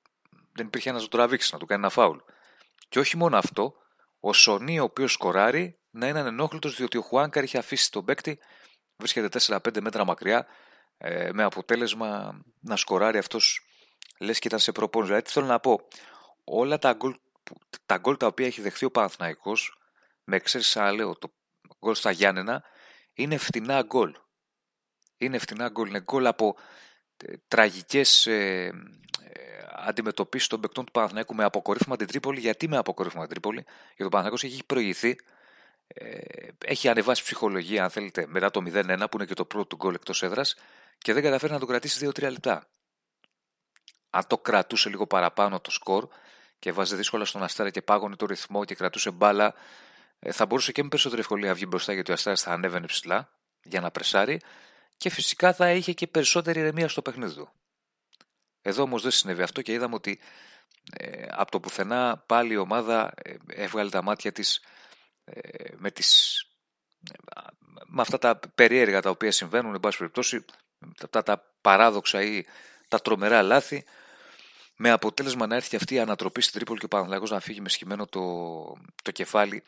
δεν 0.51 0.65
υπήρχε 0.65 0.89
ένας 0.89 1.01
να 1.01 1.08
το 1.08 1.17
τραβήξει, 1.17 1.50
να 1.53 1.60
του 1.60 1.65
κάνει 1.65 1.82
ένα 1.82 1.91
φάουλ. 1.91 2.17
Και 2.89 3.00
όχι 3.00 3.17
μόνο 3.17 3.38
αυτό, 3.38 3.74
ο 4.20 4.34
Σονί, 4.34 4.79
ο 4.79 4.84
οποίος 4.84 5.13
σκοράρει, 5.13 5.79
να 5.89 6.08
είναι 6.08 6.20
ανενόχλητος 6.20 6.75
διότι 6.75 6.98
ο 6.98 7.01
Χουάνκαρ 7.01 7.43
είχε 7.43 7.58
αφήσει 7.58 7.91
τον 7.91 8.05
παίκτη, 8.05 8.39
βρίσκεται 8.97 9.39
4-5 9.47 9.81
μέτρα 9.81 10.05
μακριά, 10.05 10.47
ε, 10.97 11.29
με 11.33 11.43
αποτέλεσμα 11.43 12.39
να 12.59 12.75
σκοράρει 12.75 13.17
αυτός, 13.17 13.65
λες 14.19 14.39
και 14.39 14.47
ήταν 14.47 14.59
σε 14.59 14.71
προπόνηση. 14.71 15.12
Δηλαδή, 15.12 15.29
θέλω 15.29 15.45
να 15.45 15.59
πω, 15.59 15.88
όλα 16.43 16.79
τα 16.79 16.93
γκολ, 16.93 17.15
τα 17.85 17.97
γκολ 17.97 18.17
τα 18.17 18.27
οποία 18.27 18.45
έχει 18.45 18.62
δεχθεί 18.62 18.85
ο 18.85 18.91
Παναθηναϊκός, 18.91 19.77
με 20.23 20.35
εξαίρεση, 20.35 20.79
λέω, 20.79 21.17
το 21.17 21.33
γκολ 21.79 21.95
στα 21.95 22.12
Γιάννενα, 22.12 22.63
είναι 23.13 23.38
φτηνά 23.38 23.81
γκολ. 23.81 24.15
Είναι 25.17 25.38
φτηνά 25.38 25.69
γκολ. 25.69 25.88
Είναι 25.88 26.01
γκολ 26.01 26.25
από 26.25 26.55
ε, 27.17 27.33
τραγικές 27.47 28.25
ε, 28.25 28.71
αντιμετωπίσεις 29.75 30.47
των 30.47 30.59
παικτών 30.59 30.85
του 30.85 30.91
Παναθηναϊκού 30.91 31.35
με 31.35 31.43
αποκορύφωμα 31.43 31.95
την 31.95 32.07
Τρίπολη. 32.07 32.39
Γιατί 32.39 32.67
με 32.67 32.77
αποκορύφωμα 32.77 33.21
την 33.21 33.31
Τρίπολη, 33.31 33.65
γιατί 33.88 34.03
ο 34.03 34.09
Παναθηναϊκός 34.09 34.43
έχει 34.43 34.65
προηγηθεί, 34.65 35.09
ε, 35.09 35.15
έχει 36.65 36.88
ανεβάσει 36.88 37.23
ψυχολογία, 37.23 37.83
αν 37.83 37.89
θέλετε, 37.89 38.25
μετά 38.27 38.51
το 38.51 38.63
0-1 38.65 38.97
που 39.12 39.17
είναι 39.17 39.25
και 39.25 39.33
το 39.33 39.45
πρώτο 39.45 39.65
του 39.67 39.75
γκολ 39.75 39.93
εκτός 39.93 40.23
έδρας 40.23 40.55
και 40.97 41.13
δεν 41.13 41.23
καταφέρει 41.23 41.51
να 41.51 41.59
το 41.59 41.65
κρατήσει 41.65 42.09
2-3 42.15 42.21
λεπτά. 42.31 42.67
Αν 44.09 44.27
το 44.27 44.38
κρατούσε 44.38 44.89
λίγο 44.89 45.07
παραπάνω 45.07 45.59
το 45.59 45.71
σκορ 45.71 46.07
και 46.59 46.71
βάζει 46.71 46.95
δύσκολα 46.95 47.25
στον 47.25 47.43
Αστέρα 47.43 47.69
και 47.69 47.81
πάγωνε 47.81 48.15
το 48.15 48.25
ρυθμό 48.25 48.65
και 48.65 48.75
κρατούσε 48.75 49.12
μπάλα, 49.12 49.53
ε, 50.19 50.31
θα 50.31 50.45
μπορούσε 50.45 50.71
και 50.71 50.83
με 50.83 50.89
περισσότερη 50.89 51.21
ευκολία 51.21 51.47
να 51.47 51.53
βγει 51.53 51.65
μπροστά 51.67 51.93
γιατί 51.93 52.12
ο 52.12 52.13
Αστέρας 52.13 52.41
θα 52.41 52.51
ανέβαινε 52.51 52.85
ψηλά 52.85 53.29
για 53.63 53.81
να 53.81 53.91
πρεσάρει 53.91 54.41
και 54.97 55.09
φυσικά 55.09 55.53
θα 55.53 55.71
είχε 55.71 55.93
και 55.93 56.07
περισσότερη 56.07 56.59
ηρεμία 56.59 56.88
στο 56.88 57.01
παιχνίδι 57.01 57.33
του. 57.33 57.50
Εδώ 58.62 58.83
όμως 58.83 59.01
δεν 59.01 59.12
συνέβη 59.12 59.41
αυτό 59.41 59.62
και 59.62 59.71
είδαμε 59.71 59.95
ότι 59.95 60.19
ε, 60.91 61.25
από 61.29 61.51
το 61.51 61.59
πουθενά 61.59 62.23
πάλι 62.25 62.53
η 62.53 62.57
ομάδα 62.57 63.12
ε, 63.15 63.35
έβγαλε 63.47 63.89
τα 63.89 64.01
μάτια 64.01 64.31
της 64.31 64.62
ε, 65.25 65.73
με, 65.77 65.91
τις, 65.91 66.41
με 67.85 68.01
αυτά 68.01 68.17
τα 68.17 68.39
περίεργα 68.55 69.01
τα 69.01 69.09
οποία 69.09 69.31
συμβαίνουν, 69.31 69.73
εν 69.73 69.79
πάση 69.79 69.97
περιπτώσει, 69.97 70.45
αυτά 71.03 71.23
τα 71.23 71.55
παράδοξα 71.61 72.21
ή 72.21 72.45
τα 72.87 72.99
τρομερά 72.99 73.41
λάθη, 73.41 73.85
με 74.75 74.89
αποτέλεσμα 74.89 75.47
να 75.47 75.55
έρθει 75.55 75.75
αυτή 75.75 75.93
η 75.93 75.99
ανατροπή 75.99 76.41
στην 76.41 76.53
Τρίπολη 76.53 76.79
και 76.79 76.85
ο 76.85 76.87
Παναθηναϊκός 76.87 77.29
να 77.29 77.39
φύγει 77.39 77.61
με 77.61 77.69
σχημένο 77.69 78.05
το, 78.05 78.21
το 79.03 79.11
κεφάλι 79.11 79.63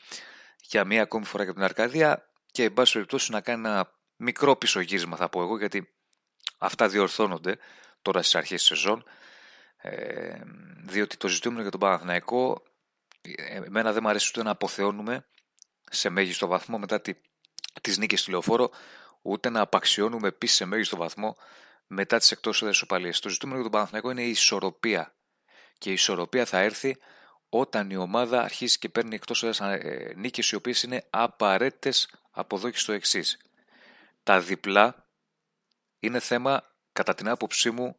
για 0.62 0.86
μία 0.86 1.02
ακόμη 1.02 1.26
φορά 1.26 1.44
για 1.44 1.54
την 1.54 1.64
Αρκαδία 1.64 2.30
και 2.52 2.64
εν 2.64 2.74
πάση 2.74 2.94
περιπτώσει 2.94 3.32
να 3.32 3.42
κάνει 3.42 3.68
ένα 3.68 3.92
μικρό 4.16 4.56
πίσω 4.56 4.80
γύρισμα 4.80 5.16
θα 5.16 5.30
πω 5.30 5.42
εγώ 5.42 5.58
γιατί 5.58 5.94
αυτά 6.58 6.88
διορθώνονται 6.88 7.58
τώρα 8.02 8.22
στις 8.22 8.36
αρχές 8.36 8.60
της 8.60 8.68
σεζόν 8.68 9.04
ε, 9.78 10.42
διότι 10.84 11.18
το 11.18 11.28
ζητούμενο 11.28 11.62
για 11.62 11.72
τον 11.72 11.80
Παναθηναϊκό 11.80 12.64
ε, 13.22 13.56
εμένα 13.56 13.92
δεν 13.92 14.02
μου 14.04 14.10
αρέσει 14.10 14.32
ούτε 14.34 14.44
να 14.44 14.52
αποθεώνουμε 14.52 15.26
σε 15.92 16.10
μέγιστο 16.10 16.48
βαθμό 16.48 16.78
μετά 16.78 17.02
τη, 17.02 17.14
τις 17.82 17.98
νίκες 17.98 18.20
στη 18.22 18.32
Λεωφόρο 18.32 18.72
ούτε 19.22 19.50
να 19.50 19.62
απαξιώνουμε 19.62 20.28
επίσης 20.28 20.56
σε 20.56 20.66
μέγιστο 20.66 20.98
βαθμό 20.98 21.38
μετά 21.88 22.18
τις 22.18 22.32
εκτός 22.32 22.62
έδρας 22.62 22.82
οπαλίες. 22.82 23.20
Το 23.20 23.30
ζητούμενο 23.30 23.60
για 23.60 23.70
τον 23.70 23.80
Παναθηναϊκό 23.80 24.12
είναι 24.12 24.24
η 24.24 24.30
ισορροπία 24.30 25.16
και 25.78 25.90
η 25.90 25.94
ισορροπία 25.94 26.46
θα 26.46 26.60
έρθει 26.60 26.98
όταν 27.50 27.90
η 27.90 27.96
ομάδα 27.96 28.42
αρχίσει 28.42 28.80
και 28.80 28.90
παίρνει 28.90 29.16
εκτός 29.16 29.44
έδρας 29.44 29.60
ε, 29.60 30.14
νίκες 30.16 30.50
οι 30.52 30.56
οποίες 30.56 30.84
είναι 30.84 31.06
απαραίτητες 31.10 32.10
από 32.32 32.56
εδώ 32.56 32.70
και 32.70 32.78
στο 32.78 32.92
εξής. 32.92 33.38
Τα 34.24 34.40
διπλά 34.40 35.08
είναι 36.00 36.20
θέμα 36.20 36.74
κατά 36.94 37.14
την 37.16 37.28
άποψή 37.30 37.72
μου 37.72 37.96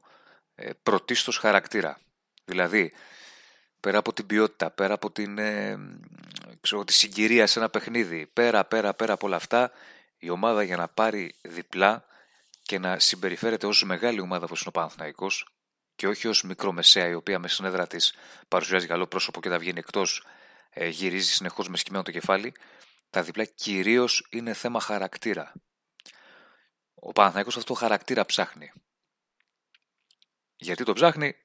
ε, 0.54 0.70
πρωτίστως 0.82 1.38
χαρακτήρα. 1.38 1.98
Δηλαδή, 2.44 2.92
πέρα 3.80 3.98
από 3.98 4.12
την 4.12 4.26
ποιότητα, 4.26 4.70
πέρα 4.70 4.94
από 4.94 5.10
την, 5.10 5.38
ε, 5.38 5.78
ξέρω, 6.60 6.84
τη 6.84 6.92
συγκυρία 6.92 7.46
σε 7.46 7.58
ένα 7.58 7.68
παιχνίδι, 7.70 8.26
πέρα, 8.26 8.64
πέρα, 8.64 8.94
πέρα 8.94 9.12
από 9.12 9.26
όλα 9.26 9.36
αυτά, 9.36 9.72
η 10.18 10.30
ομάδα 10.30 10.62
για 10.62 10.76
να 10.76 10.88
πάρει 10.88 11.34
διπλά 11.42 12.04
και 12.62 12.78
να 12.78 12.98
συμπεριφέρεται 12.98 13.66
ως 13.66 13.84
μεγάλη 13.84 14.20
ομάδα 14.20 14.44
όπως 14.44 14.60
είναι 14.60 14.68
ο 14.68 14.78
Παναθηναϊκός 14.78 15.46
και 15.96 16.08
όχι 16.08 16.28
ως 16.28 16.42
μικρομεσαία 16.42 17.08
η 17.08 17.14
οποία 17.14 17.38
με 17.38 17.48
συνέδρα 17.48 17.86
της 17.86 18.14
παρουσιάζει 18.48 18.86
καλό 18.86 19.06
πρόσωπο 19.06 19.40
και 19.40 19.48
τα 19.48 19.58
βγαίνει 19.58 19.78
εκτός, 19.78 20.26
ε, 20.70 20.88
γυρίζει 20.88 21.30
συνεχώς 21.30 21.68
με 21.68 21.76
σκημένο 21.76 22.02
το 22.02 22.10
κεφάλι, 22.10 22.54
τα 23.10 23.22
διπλά 23.22 23.44
κυρίως 23.44 24.26
είναι 24.30 24.52
θέμα 24.52 24.80
χαρακτήρα. 24.80 25.52
Ο 26.94 27.12
Παναθηναϊκός 27.12 27.56
αυτό 27.56 27.74
χαρακτήρα 27.74 28.26
ψάχνει. 28.26 28.72
Γιατί 30.56 30.84
το 30.84 30.92
ψάχνει, 30.92 31.36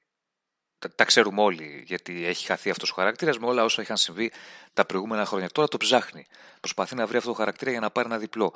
τα, 0.88 1.04
ξέρουμε 1.04 1.42
όλοι, 1.42 1.82
γιατί 1.86 2.26
έχει 2.26 2.46
χαθεί 2.46 2.70
αυτός 2.70 2.90
ο 2.90 2.94
χαρακτήρας 2.94 3.38
με 3.38 3.46
όλα 3.46 3.64
όσα 3.64 3.82
είχαν 3.82 3.96
συμβεί 3.96 4.32
τα 4.72 4.84
προηγούμενα 4.84 5.24
χρόνια. 5.24 5.48
Τώρα 5.48 5.68
το 5.68 5.76
ψάχνει. 5.76 6.26
Προσπαθεί 6.60 6.94
να 6.94 7.06
βρει 7.06 7.16
αυτό 7.16 7.28
το 7.28 7.36
χαρακτήρα 7.36 7.70
για 7.70 7.80
να 7.80 7.90
πάρει 7.90 8.08
ένα 8.08 8.18
διπλό. 8.18 8.52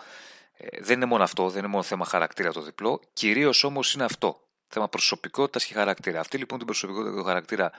Ε, 0.56 0.80
δεν 0.80 0.96
είναι 0.96 1.04
μόνο 1.04 1.22
αυτό, 1.22 1.48
δεν 1.48 1.58
είναι 1.58 1.68
μόνο 1.68 1.82
θέμα 1.82 2.04
χαρακτήρα 2.04 2.52
το 2.52 2.60
διπλό. 2.62 3.00
Κυρίως 3.12 3.64
όμως 3.64 3.94
είναι 3.94 4.04
αυτό. 4.04 4.40
Θέμα 4.68 4.88
προσωπικότητας 4.88 5.64
και 5.64 5.74
χαρακτήρα. 5.74 6.20
Αυτή 6.20 6.38
λοιπόν 6.38 6.58
την 6.58 6.66
προσωπικότητα 6.66 7.10
και 7.10 7.16
το 7.16 7.24
χαρακτήρα 7.24 7.72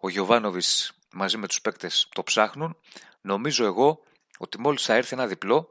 ο 0.00 0.08
Γιωβάνοβη 0.08 0.60
μαζί 1.12 1.36
με 1.36 1.46
τους 1.46 1.60
παίκτες 1.60 2.08
το 2.14 2.22
ψάχνουν. 2.22 2.76
Νομίζω 3.20 3.64
εγώ 3.64 4.02
ότι 4.38 4.60
μόλις 4.60 4.82
θα 4.82 4.94
έρθει 4.94 5.14
ένα 5.14 5.26
διπλό, 5.26 5.68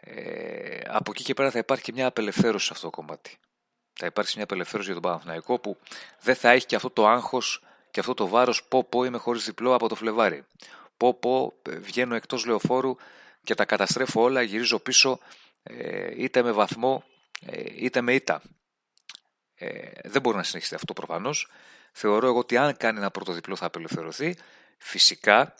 ε, 0.00 0.80
από 0.86 1.10
εκεί 1.10 1.22
και 1.22 1.34
πέρα 1.34 1.50
θα 1.50 1.58
υπάρχει 1.58 1.84
και 1.84 1.92
μια 1.92 2.06
απελευθέρωση 2.06 2.66
σε 2.66 2.72
αυτό 2.72 2.90
το 2.90 2.96
κομμάτι 2.96 3.38
θα 4.00 4.06
υπάρξει 4.06 4.32
μια 4.34 4.44
απελευθέρωση 4.44 4.92
για 4.92 5.00
τον 5.00 5.10
Παναθηναϊκό 5.10 5.58
που 5.58 5.76
δεν 6.20 6.34
θα 6.34 6.50
έχει 6.50 6.66
και 6.66 6.76
αυτό 6.76 6.90
το 6.90 7.08
άγχος 7.08 7.62
και 7.90 8.00
αυτό 8.00 8.14
το 8.14 8.28
βάρος 8.28 8.64
πω 8.64 8.84
πω 8.84 9.04
είμαι 9.04 9.18
χωρίς 9.18 9.44
διπλό 9.44 9.74
από 9.74 9.88
το 9.88 9.94
Φλεβάρι. 9.94 10.44
Πω 10.96 11.14
πω 11.14 11.52
ε, 11.68 11.76
βγαίνω 11.76 12.14
εκτός 12.14 12.44
λεωφόρου 12.44 12.96
και 13.44 13.54
τα 13.54 13.64
καταστρέφω 13.64 14.22
όλα, 14.22 14.42
γυρίζω 14.42 14.78
πίσω 14.78 15.18
ε, 15.62 16.22
είτε 16.22 16.42
με 16.42 16.52
βαθμό 16.52 17.04
ε, 17.46 17.62
είτε 17.74 18.00
με 18.00 18.14
ήττα. 18.14 18.42
δεν 20.04 20.22
μπορεί 20.22 20.36
να 20.36 20.42
συνεχιστεί 20.42 20.74
αυτό 20.74 20.92
προφανώς. 20.92 21.48
Θεωρώ 21.92 22.26
εγώ 22.26 22.38
ότι 22.38 22.56
αν 22.56 22.76
κάνει 22.76 22.98
ένα 22.98 23.10
πρώτο 23.10 23.32
διπλό 23.32 23.56
θα 23.56 23.66
απελευθερωθεί. 23.66 24.36
Φυσικά 24.78 25.54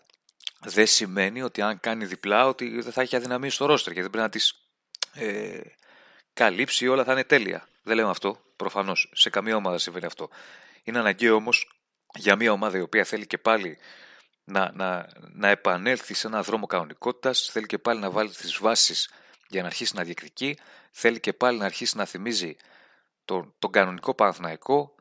δεν 0.61 0.87
σημαίνει 0.87 1.43
ότι 1.43 1.63
αν 1.63 1.81
κάνει 1.81 2.05
διπλά 2.05 2.47
ότι 2.47 2.81
δεν 2.81 2.93
θα 2.93 3.03
έχει 3.03 3.17
αδυναμίες 3.17 3.55
στο 3.55 3.67
ρόστερ 3.67 3.93
και 3.93 4.01
δεν 4.01 4.11
πρέπει 4.11 4.25
να 4.25 4.31
τις 4.31 4.55
ε, 5.15 5.61
καλύψει 6.33 6.89
όλα 6.89 7.05
θα 7.05 7.13
είναι 7.13 7.25
τέλεια. 7.25 7.69
Δεν 7.83 7.97
λέμε 7.97 8.11
αυτό. 8.11 8.39
Προφανώς 8.57 9.13
σε 9.15 9.31
καμία 9.31 9.57
ομάδα 9.57 9.79
συμβαίνει 9.79 10.07
αυτό. 10.07 10.29
Είναι 10.85 10.99
αναγκαίο 10.99 11.35
όμως 11.35 11.81
για 12.15 12.37
μια 12.37 12.53
ομάδα 12.53 12.79
η 12.79 12.81
οποία 12.81 13.05
θέλει 13.05 13.27
και 13.27 13.39
πάλι 13.39 13.79
να, 14.45 14.73
να, 14.75 15.09
να 15.33 15.49
επανέλθει 15.49 16.15
σε 16.15 16.27
ένα 16.27 16.43
δρόμο 16.43 16.67
κανονικότητας, 16.67 17.49
θέλει 17.53 17.67
και 17.67 17.79
πάλι 17.79 18.01
να 18.01 18.11
βάλει 18.11 18.31
τις 18.31 18.59
βάσεις 18.59 19.11
για 19.49 19.61
να 19.61 19.67
αρχίσει 19.67 19.97
να 19.97 20.05
διεκδικεί, 20.05 20.59
θέλει 20.91 21.21
και 21.21 21.33
πάλι 21.33 21.59
να 21.59 21.65
αρχίσει 21.65 21.97
να 21.97 22.05
θυμίζει 22.05 22.57
τον, 23.25 23.55
τον 23.59 23.71
κανονικό 23.71 24.15
Παναθηναϊκό 24.15 24.95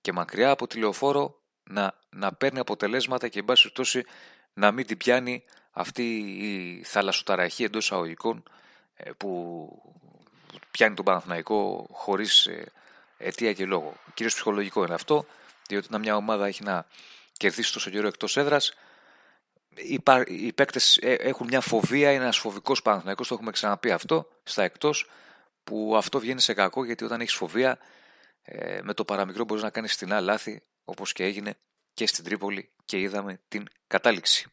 και 0.00 0.12
μακριά 0.12 0.50
από 0.50 0.66
τη 0.66 0.78
λεωφόρο 0.78 1.40
να, 1.62 1.98
να 2.10 2.32
παίρνει 2.32 2.58
αποτελέσματα 2.58 3.28
και 3.28 3.38
εν 3.38 3.44
πάση 3.44 3.62
περιπτώσει 3.62 4.04
να 4.52 4.72
μην 4.72 4.86
την 4.86 4.96
πιάνει 4.96 5.44
αυτή 5.70 6.18
η 6.18 6.82
θαλασσοταραχή 6.84 7.64
εντός 7.64 7.92
αγωγικών 7.92 8.42
ε, 8.94 9.10
που 9.10 9.68
πιάνει 10.70 10.94
τον 10.94 11.04
Παναθηναϊκό 11.04 11.88
χωρίς 11.92 12.46
ε, 12.46 12.72
αιτία 13.18 13.52
και 13.52 13.64
λόγο. 13.64 13.94
Κυρίως 14.14 14.34
ψυχολογικό 14.34 14.84
είναι 14.84 14.94
αυτό, 14.94 15.26
διότι 15.68 15.86
όταν 15.86 16.00
μια 16.00 16.16
ομάδα 16.16 16.46
έχει 16.46 16.62
να 16.62 16.86
κερδίσει 17.32 17.72
τόσο 17.72 17.90
καιρό 17.90 18.06
εκτός 18.06 18.36
έδρας, 18.36 18.74
οι 20.26 20.52
παίκτες 20.52 20.96
ε, 20.96 21.12
έχουν 21.12 21.46
μια 21.46 21.60
φοβία, 21.60 22.12
είναι 22.12 22.22
ένας 22.22 22.38
φοβικός 22.38 22.82
Παναθηναϊκός, 22.82 23.28
το 23.28 23.34
έχουμε 23.34 23.50
ξαναπεί 23.50 23.90
αυτό 23.90 24.28
στα 24.42 24.62
εκτός, 24.62 25.10
που 25.64 25.96
αυτό 25.96 26.18
βγαίνει 26.18 26.40
σε 26.40 26.54
κακό 26.54 26.84
γιατί 26.84 27.04
όταν 27.04 27.20
έχεις 27.20 27.34
φοβία, 27.34 27.78
ε, 28.42 28.80
με 28.82 28.94
το 28.94 29.04
παραμικρό 29.04 29.44
μπορείς 29.44 29.62
να 29.62 29.70
κάνεις 29.70 29.92
στενά 29.92 30.20
λάθη, 30.20 30.62
όπως 30.84 31.12
και 31.12 31.24
έγινε 31.24 31.54
και 31.94 32.06
στην 32.06 32.24
Τρίπολη 32.24 32.70
και 32.84 32.98
είδαμε 32.98 33.40
την 33.48 33.66
κατάληξη. 33.86 34.50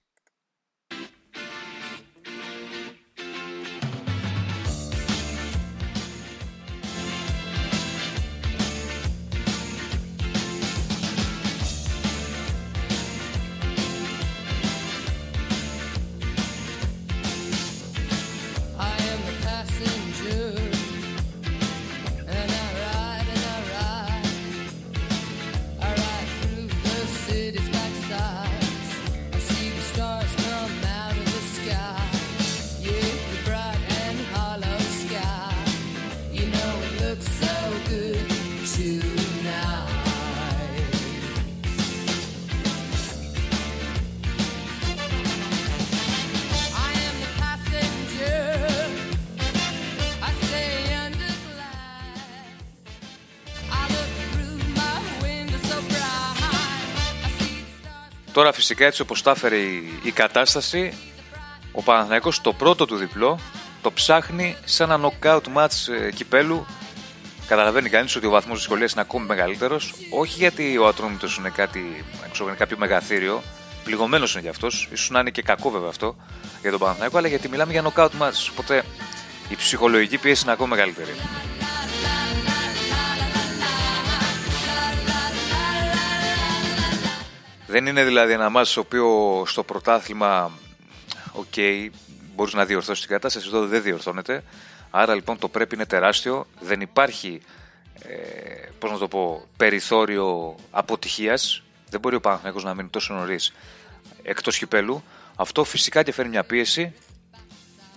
Φυσικά 58.65 58.85
έτσι 58.85 59.01
όπως 59.01 59.21
τα 59.21 59.31
έφερε 59.31 59.55
η, 59.55 59.99
η 60.03 60.11
κατάσταση, 60.11 60.93
ο 61.71 61.81
Παναθηναϊκός 61.81 62.41
το 62.41 62.53
πρώτο 62.53 62.85
του 62.85 62.95
διπλό 62.95 63.39
το 63.81 63.91
ψάχνει 63.91 64.55
σε 64.65 64.83
ένα 64.83 64.99
knockout 65.01 65.41
match 65.55 65.93
ε, 66.01 66.11
κυπέλου. 66.11 66.65
Καταλαβαίνει 67.47 67.89
κανείς 67.89 68.15
ότι 68.15 68.25
ο 68.25 68.29
βαθμός 68.29 68.57
δυσκολίας 68.57 68.91
είναι 68.91 69.01
ακόμη 69.01 69.25
μεγαλύτερος. 69.25 69.93
Όχι 70.09 70.37
γιατί 70.37 70.77
ο 70.77 70.87
Ατρόμητος 70.87 71.37
είναι 71.37 71.49
κάτι, 71.49 72.05
ξέρω, 72.31 72.47
είναι 72.47 72.57
κάποιο 72.57 72.77
μεγαθύριο. 72.77 73.41
Πληγωμένος 73.83 74.33
είναι 74.33 74.41
γι' 74.41 74.49
αυτός. 74.49 74.89
σω 74.93 75.13
να 75.13 75.19
είναι 75.19 75.29
και 75.29 75.41
κακό 75.41 75.69
βέβαια 75.69 75.89
αυτό 75.89 76.15
για 76.61 76.71
τον 76.71 76.79
Παναθηναϊκό, 76.79 77.17
αλλά 77.17 77.27
γιατί 77.27 77.49
μιλάμε 77.49 77.71
για 77.71 77.83
knockout 77.83 78.09
match. 78.19 78.49
Οπότε 78.51 78.83
η 79.49 79.55
ψυχολογική 79.55 80.17
πίεση 80.17 80.43
είναι 80.43 80.51
ακόμη 80.51 80.69
μεγαλύτερη. 80.69 81.11
Δεν 87.73 87.85
είναι 87.85 88.03
δηλαδή 88.03 88.33
ένα 88.33 88.49
ματς 88.49 88.73
το 88.73 88.79
οποίο 88.79 89.43
στο 89.45 89.63
πρωτάθλημα 89.63 90.51
OK, 91.31 91.45
okay, 91.55 91.89
μπορείς 92.35 92.53
να 92.53 92.65
διορθώσεις 92.65 93.05
την 93.05 93.13
κατάσταση, 93.13 93.47
εδώ 93.47 93.67
δεν 93.67 93.81
διορθώνεται. 93.81 94.43
Άρα 94.89 95.15
λοιπόν 95.15 95.39
το 95.39 95.47
πρέπει 95.49 95.75
είναι 95.75 95.85
τεράστιο, 95.85 96.45
δεν 96.59 96.81
υπάρχει 96.81 97.41
ε, 97.99 98.15
πώς 98.79 98.91
να 98.91 98.97
το 98.97 99.07
πω, 99.07 99.45
περιθώριο 99.57 100.55
αποτυχίας, 100.71 101.63
δεν 101.89 101.99
μπορεί 101.99 102.15
ο 102.15 102.19
Παναθηναϊκός 102.19 102.63
να 102.63 102.73
μείνει 102.73 102.89
τόσο 102.89 103.13
νωρίς 103.13 103.53
εκτός 104.23 104.57
κυπέλλου. 104.57 105.03
Αυτό 105.35 105.63
φυσικά 105.63 106.03
και 106.03 106.11
φέρνει 106.11 106.31
μια 106.31 106.43
πίεση. 106.43 106.93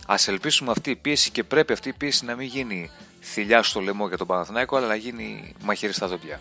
Ας 0.07 0.29
ελπίσουμε 0.29 0.71
αυτή 0.71 0.91
η 0.91 0.97
πίεση 0.97 1.31
και 1.31 1.45
πρέπει 1.45 1.73
αυτή 1.73 1.89
η 1.89 1.93
πίεση 1.93 2.25
να 2.25 2.35
μην 2.35 2.47
γίνει 2.47 2.91
θηλιά 3.21 3.63
στο 3.63 3.81
λαιμό 3.81 4.09
για 4.09 4.17
τον 4.17 4.27
Παναθηναϊκό, 4.27 4.77
αλλά 4.77 4.87
να 4.87 4.95
γίνει 4.95 5.55
μαχαίρι 5.63 5.93
στα 5.93 6.07
δόντια. 6.07 6.41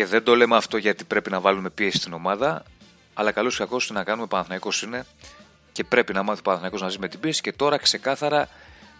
Και 0.00 0.06
δεν 0.06 0.22
το 0.22 0.36
λέμε 0.36 0.56
αυτό 0.56 0.76
γιατί 0.76 1.04
πρέπει 1.04 1.30
να 1.30 1.40
βάλουμε 1.40 1.70
πίεση 1.70 1.96
στην 1.96 2.12
ομάδα, 2.12 2.62
αλλά 3.14 3.32
καλώς 3.32 3.54
ή 3.54 3.58
κακό 3.58 3.76
τι 3.76 3.92
να 3.92 4.04
κάνουμε 4.04 4.26
Παναθυναϊκό 4.26 4.70
είναι 4.84 5.06
και 5.72 5.84
πρέπει 5.84 6.12
να 6.12 6.22
μάθει 6.22 6.38
ο 6.38 6.42
Παναθυναϊκό 6.42 6.78
να 6.78 6.88
ζει 6.88 6.98
με 6.98 7.08
την 7.08 7.20
πίεση. 7.20 7.40
Και 7.40 7.52
τώρα 7.52 7.76
ξεκάθαρα 7.76 8.48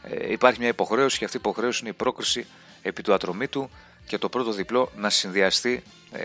ε, 0.03 0.33
υπάρχει 0.33 0.59
μια 0.59 0.69
υποχρέωση 0.69 1.19
και 1.19 1.25
αυτή 1.25 1.37
η 1.37 1.41
υποχρέωση 1.43 1.81
είναι 1.81 1.91
η 1.91 1.93
πρόκριση 1.93 2.47
επί 2.83 3.03
του 3.03 3.13
ατρωμίτου 3.13 3.71
και 4.07 4.19
το 4.19 4.29
πρώτο 4.29 4.53
διπλό 4.53 4.91
να 4.97 5.11
συνδυαστεί 5.11 5.83
ε, 6.13 6.25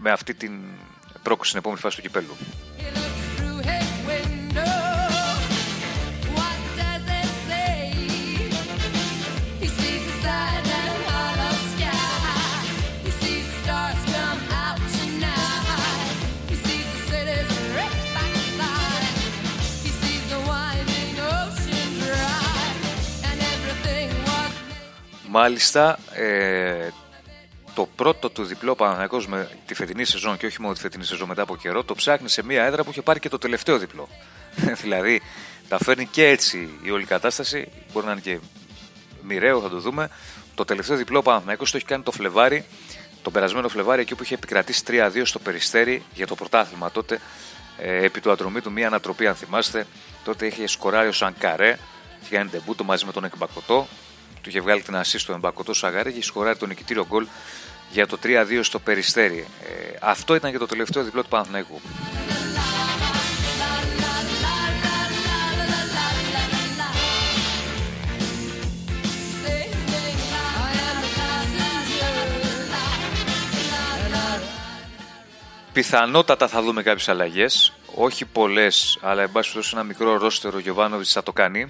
με 0.00 0.10
αυτή 0.10 0.34
την 0.34 0.60
πρόκριση 1.22 1.48
στην 1.48 1.58
επόμενη 1.58 1.80
φάση 1.80 1.96
του 1.96 2.02
κυπέλου. 2.02 2.36
Μάλιστα, 25.32 25.98
ε, 26.14 26.88
το 27.74 27.88
πρώτο 27.96 28.30
του 28.30 28.44
διπλό 28.44 28.74
Παναθηναϊκός 28.74 29.26
με 29.26 29.50
τη 29.66 29.74
φετινή 29.74 30.04
σεζόν 30.04 30.36
και 30.36 30.46
όχι 30.46 30.60
μόνο 30.60 30.74
τη 30.74 30.80
φετινή 30.80 31.04
σεζόν 31.04 31.28
μετά 31.28 31.42
από 31.42 31.56
καιρό, 31.56 31.84
το 31.84 31.94
ψάχνει 31.94 32.28
σε 32.28 32.44
μια 32.44 32.64
έδρα 32.64 32.84
που 32.84 32.90
είχε 32.90 33.02
πάρει 33.02 33.20
και 33.20 33.28
το 33.28 33.38
τελευταίο 33.38 33.78
διπλό. 33.78 34.08
δηλαδή, 34.82 35.20
τα 35.68 35.78
φέρνει 35.78 36.06
και 36.06 36.26
έτσι 36.26 36.68
η 36.82 36.90
όλη 36.90 37.04
κατάσταση. 37.04 37.68
Μπορεί 37.92 38.06
να 38.06 38.12
είναι 38.12 38.20
και 38.20 38.38
μοιραίο, 39.22 39.60
θα 39.60 39.68
το 39.68 39.78
δούμε. 39.80 40.10
Το 40.54 40.64
τελευταίο 40.64 40.96
διπλό 40.96 41.22
Παναθηναϊκός 41.22 41.70
το 41.70 41.76
έχει 41.76 41.86
κάνει 41.86 42.02
το 42.02 42.12
Φλεβάρι, 42.12 42.64
τον 43.22 43.32
περασμένο 43.32 43.68
Φλεβάρι, 43.68 44.00
εκεί 44.00 44.14
που 44.14 44.22
είχε 44.22 44.34
επικρατήσει 44.34 44.82
3-2 44.86 45.22
στο 45.24 45.38
περιστέρι 45.38 46.02
για 46.14 46.26
το 46.26 46.34
πρωτάθλημα. 46.34 46.90
Τότε, 46.90 47.20
ε, 47.78 48.04
επί 48.04 48.20
του 48.20 48.30
ατρομή 48.30 48.60
του, 48.60 48.72
μια 48.72 48.86
ανατροπή, 48.86 49.26
αν 49.26 49.34
θυμάστε. 49.34 49.86
Τότε 50.24 50.46
είχε 50.46 50.66
σκοράρει 50.66 51.08
ο 51.08 51.12
Σανκαρέ, 51.12 51.78
είχε 52.22 52.36
κάνει 52.36 52.48
τεμπούτο 52.48 52.84
μαζί 52.84 53.04
με 53.04 53.12
τον 53.12 53.24
Εκμπακοτό 53.24 53.88
του 54.42 54.48
είχε 54.48 54.60
βγάλει 54.60 54.82
την 54.82 54.96
ασίστ 54.96 55.22
στο 55.22 55.32
Εμπακοτό 55.32 55.74
Σαγάρη 55.74 56.12
και 56.12 56.22
σκοράρει 56.22 56.58
το 56.58 56.66
νικητήριο 56.66 57.06
γκολ 57.08 57.26
για 57.90 58.06
το 58.06 58.18
3-2 58.22 58.60
στο 58.62 58.78
Περιστέρι. 58.78 59.46
Ε, 59.64 59.96
αυτό 60.00 60.34
ήταν 60.34 60.50
και 60.50 60.58
το 60.58 60.66
τελευταίο 60.66 61.02
διπλό 61.02 61.22
του 61.22 61.28
Παναθηναϊκού. 61.28 61.80
Πιθανότατα 75.72 76.48
θα 76.48 76.62
δούμε 76.62 76.82
κάποιες 76.82 77.08
αλλαγές, 77.08 77.72
όχι 77.94 78.24
πολλές, 78.24 78.98
αλλά 79.00 79.22
εν 79.22 79.32
πάση 79.32 79.58
ένα 79.72 79.82
μικρό 79.82 80.18
ρόστερο 80.18 80.58
Γιωβάνοβιτς 80.58 81.12
θα 81.12 81.22
το 81.22 81.32
κάνει. 81.32 81.66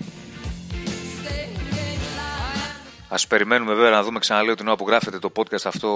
Α 3.10 3.26
περιμένουμε 3.28 3.74
βέβαια 3.74 3.90
να 3.90 4.02
δούμε 4.02 4.18
ξαναλέω 4.18 4.54
την 4.54 4.66
ώρα 4.66 4.76
που 4.76 4.86
γράφεται 4.86 5.18
το 5.18 5.32
podcast 5.36 5.64
αυτό. 5.64 5.88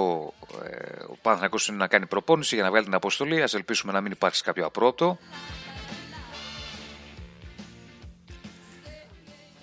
Ε, 0.65 1.03
ο 1.03 1.17
Παναθυνακό 1.23 1.57
είναι 1.69 1.77
να 1.77 1.87
κάνει 1.87 2.07
προπόνηση 2.07 2.55
για 2.55 2.65
να 2.65 2.71
βγάλει 2.71 2.85
την 2.85 2.95
αποστολή. 2.95 3.43
Α 3.43 3.49
ελπίσουμε 3.53 3.93
να 3.93 4.01
μην 4.01 4.13
υπάρξει 4.13 4.43
κάποιο 4.43 4.67
απρόπτο. 4.67 5.19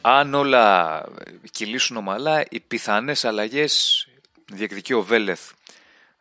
Αν 0.02 0.34
όλα 0.34 1.06
κυλήσουν 1.52 1.98
ομαλά, 1.98 2.46
οι 2.50 2.60
πιθανές 2.60 3.26
αλλαγές 3.26 4.08
διεκδικεί 4.46 4.94
ο 4.94 5.02
Βέλεθ 5.04 5.52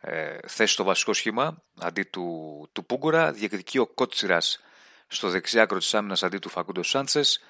ε, 0.01 0.37
θέση 0.47 0.73
στο 0.73 0.83
βασικό 0.83 1.13
σχήμα 1.13 1.61
αντί 1.79 2.03
του, 2.03 2.69
του 2.71 2.85
Πούγκορα. 2.85 3.31
Διεκδικεί 3.31 3.77
ο 3.77 3.87
Κότσιρας 3.87 4.63
στο 5.07 5.29
δεξιάκρο 5.29 5.77
της 5.77 5.93
άμυνας 5.93 6.23
αντί 6.23 6.37
του 6.37 6.49
Φακούντο 6.49 6.83
Σάντσες 6.83 7.41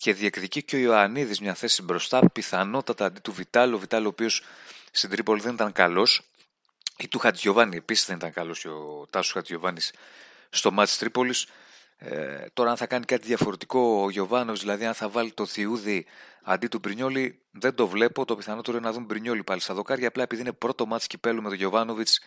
και 0.00 0.14
διεκδικεί 0.14 0.62
και 0.62 0.76
ο 0.76 0.78
Ιωαννίδης 0.78 1.40
μια 1.40 1.54
θέση 1.54 1.82
μπροστά, 1.82 2.30
πιθανότατα 2.30 3.04
αντί 3.04 3.20
του 3.20 3.32
Βιτάλο. 3.32 3.76
Ο 3.76 3.78
Βιτάλο, 3.78 4.06
ο 4.06 4.08
οποίος 4.08 4.42
στην 4.90 5.10
Τρίπολη 5.10 5.40
δεν 5.40 5.54
ήταν 5.54 5.72
καλός, 5.72 6.22
ή 6.96 7.08
του 7.08 7.18
Χατζιωβάνη 7.18 7.76
επίσης 7.76 8.06
δεν 8.06 8.16
ήταν 8.16 8.32
καλός 8.32 8.64
ο 8.64 9.06
Τάσος 9.10 9.32
Χατζιωβάνη 9.32 9.80
στο 10.50 10.70
μάτι 10.70 10.96
Τρίπολης. 10.98 11.46
Ε, 11.96 12.46
τώρα, 12.52 12.70
αν 12.70 12.76
θα 12.76 12.86
κάνει 12.86 13.04
κάτι 13.04 13.26
διαφορετικό 13.26 14.02
ο 14.04 14.10
Γιωβάνος, 14.10 14.60
δηλαδή 14.60 14.84
αν 14.84 14.94
θα 14.94 15.08
βάλει 15.08 15.32
το 15.32 15.46
Θιούδη 15.46 16.06
αντί 16.42 16.66
του 16.66 16.78
Μπρινιόλη, 16.78 17.42
δεν 17.50 17.74
το 17.74 17.86
βλέπω. 17.86 18.24
Το 18.24 18.36
πιθανότερο 18.36 18.76
είναι 18.76 18.86
να 18.86 18.92
δούμε 18.92 19.04
Μπρινιόλη 19.04 19.44
πάλι 19.44 19.60
στα 19.60 19.74
δοκάρια. 19.74 20.08
Απλά 20.08 20.22
επειδή 20.22 20.40
είναι 20.40 20.52
πρώτο 20.52 20.86
μάτι 20.86 21.06
κυπέλου 21.06 21.42
με 21.42 21.48
τον 21.48 21.58
Γιωβάνοβιτς 21.58 22.20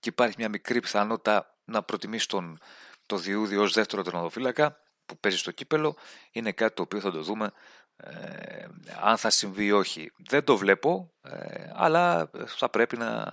και 0.00 0.08
υπάρχει 0.08 0.34
μια 0.38 0.48
μικρή 0.48 0.80
πιθανότητα 0.80 1.54
να 1.64 1.82
προτιμήσει 1.82 2.28
τον 2.28 2.58
το 3.06 3.16
Διούδη 3.16 3.56
ως 3.56 3.72
δεύτερο 3.72 4.02
τερματοφύλακα 4.02 4.80
που 5.06 5.18
παίζει 5.18 5.38
στο 5.38 5.50
κύπελο 5.50 5.96
είναι 6.32 6.52
κάτι 6.52 6.74
το 6.74 6.82
οποίο 6.82 7.00
θα 7.00 7.10
το 7.10 7.22
δούμε 7.22 7.52
ε, 7.96 8.64
αν 9.02 9.16
θα 9.16 9.30
συμβεί 9.30 9.64
ή 9.64 9.72
όχι. 9.72 10.12
Δεν 10.28 10.44
το 10.44 10.56
βλέπω, 10.56 11.12
ε, 11.22 11.70
αλλά 11.74 12.30
θα 12.46 12.68
πρέπει 12.68 12.96
να, 12.96 13.28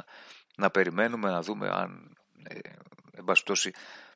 να 0.56 0.70
περιμένουμε 0.70 1.30
να 1.30 1.42
δούμε 1.42 1.70
αν 1.70 2.18
ε, 2.44 2.60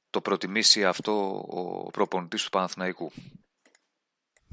το 0.09 0.21
προτιμήσει 0.21 0.85
αυτό 0.85 1.45
ο 1.47 1.91
προπονητής 1.91 2.43
του 2.43 2.49
Παναθηναϊκού. 2.49 3.11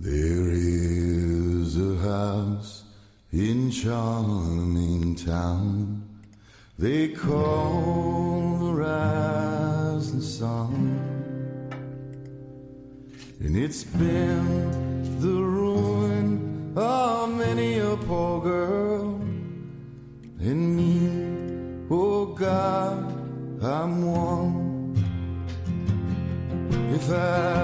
There 0.02 0.50
is 0.50 1.76
a 1.76 1.94
house 2.02 2.82
in 3.30 3.70
charming 3.70 5.14
town 5.14 6.04
They 6.76 7.08
call 7.10 8.58
the 8.58 8.72
rising 8.82 10.20
sun 10.20 11.13
And 13.40 13.56
it's 13.56 13.84
been 13.84 15.20
the 15.20 15.28
ruin 15.28 16.72
of 16.76 17.30
many 17.30 17.78
a 17.78 17.96
poor 17.96 18.40
girl. 18.40 19.20
And 20.40 20.76
me, 20.76 21.86
oh 21.90 22.26
God, 22.26 22.98
I'm 23.62 24.04
one. 24.04 24.94
If 26.94 27.10
I 27.10 27.63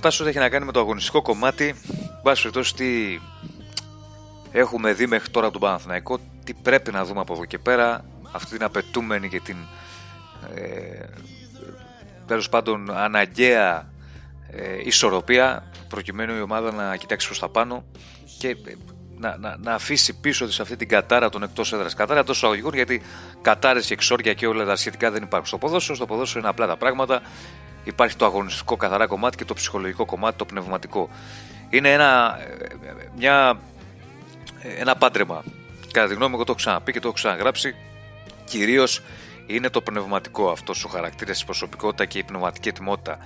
Αυτά 0.00 0.10
σου 0.10 0.28
έχει 0.28 0.38
να 0.38 0.48
κάνει 0.48 0.64
με 0.64 0.72
το 0.72 0.80
αγωνιστικό 0.80 1.22
κομμάτι. 1.22 1.74
Μπας 2.22 2.40
περιπτώσει 2.40 2.74
τι 2.74 3.20
έχουμε 4.52 4.92
δει 4.92 5.06
μέχρι 5.06 5.30
τώρα 5.30 5.46
από 5.46 5.58
τον 5.58 5.68
Παναθηναϊκό, 5.68 6.18
τι 6.44 6.54
πρέπει 6.54 6.92
να 6.92 7.04
δούμε 7.04 7.20
από 7.20 7.32
εδώ 7.32 7.44
και 7.44 7.58
πέρα, 7.58 8.04
αυτή 8.32 8.56
την 8.56 8.64
απαιτούμενη 8.64 9.28
και 9.28 9.40
την 9.40 9.56
ε, 10.54 11.04
τέλος 12.26 12.48
πάντων 12.48 12.90
αναγκαία 12.90 13.92
ε, 14.50 14.78
ισορροπία 14.84 15.70
προκειμένου 15.88 16.36
η 16.36 16.40
ομάδα 16.40 16.72
να 16.72 16.96
κοιτάξει 16.96 17.26
προς 17.26 17.38
τα 17.38 17.48
πάνω 17.48 17.84
και 18.38 18.48
ε, 18.48 18.54
να, 19.16 19.36
να, 19.38 19.56
να 19.56 19.74
αφήσει 19.74 20.20
πίσω 20.20 20.46
της 20.46 20.60
αυτή 20.60 20.76
την 20.76 20.88
κατάρα 20.88 21.28
των 21.28 21.42
εκτός 21.42 21.72
έδρας. 21.72 21.94
Κατάρα 21.94 22.24
τόσο 22.24 22.46
αγωγικών 22.46 22.74
γιατί 22.74 23.02
κατάρες 23.42 23.86
και 23.86 23.92
εξόρια 23.92 24.34
και 24.34 24.46
όλα 24.46 24.64
τα 24.64 24.76
σχετικά 24.76 25.10
δεν 25.10 25.22
υπάρχουν 25.22 25.48
στο 25.48 25.58
ποδόσφαιρο. 25.58 25.96
Στο 25.96 26.06
ποδόσφαιρο 26.06 26.40
είναι 26.40 26.48
απλά 26.48 26.66
τα 26.66 26.76
πράγματα. 26.76 27.22
Υπάρχει 27.88 28.16
το 28.16 28.24
αγωνιστικό 28.24 28.76
καθαρά 28.76 29.06
κομμάτι 29.06 29.36
και 29.36 29.44
το 29.44 29.54
ψυχολογικό 29.54 30.04
κομμάτι, 30.04 30.36
το 30.36 30.44
πνευματικό. 30.44 31.08
Είναι 31.70 31.92
ένα, 31.92 32.38
ε, 32.40 32.66
μια, 33.16 33.58
ένα 34.78 34.96
πάντρεμα. 34.96 35.44
Κατά 35.92 36.08
τη 36.08 36.14
γνώμη 36.14 36.30
μου, 36.30 36.34
εγώ 36.34 36.44
το 36.44 36.52
έχω 36.52 36.60
ξαναπεί 36.60 36.92
και 36.92 37.00
το 37.00 37.06
έχω 37.06 37.16
ξαναγράψει. 37.16 37.74
Κυρίως 38.44 39.02
είναι 39.46 39.70
το 39.70 39.80
πνευματικό 39.80 40.50
αυτός 40.50 40.84
ο 40.84 40.88
χαρακτήρας, 40.88 41.40
η 41.40 41.44
προσωπικότητα 41.44 42.04
και 42.04 42.18
η 42.18 42.22
πνευματική 42.22 42.68
ετοιμότητα. 42.68 43.18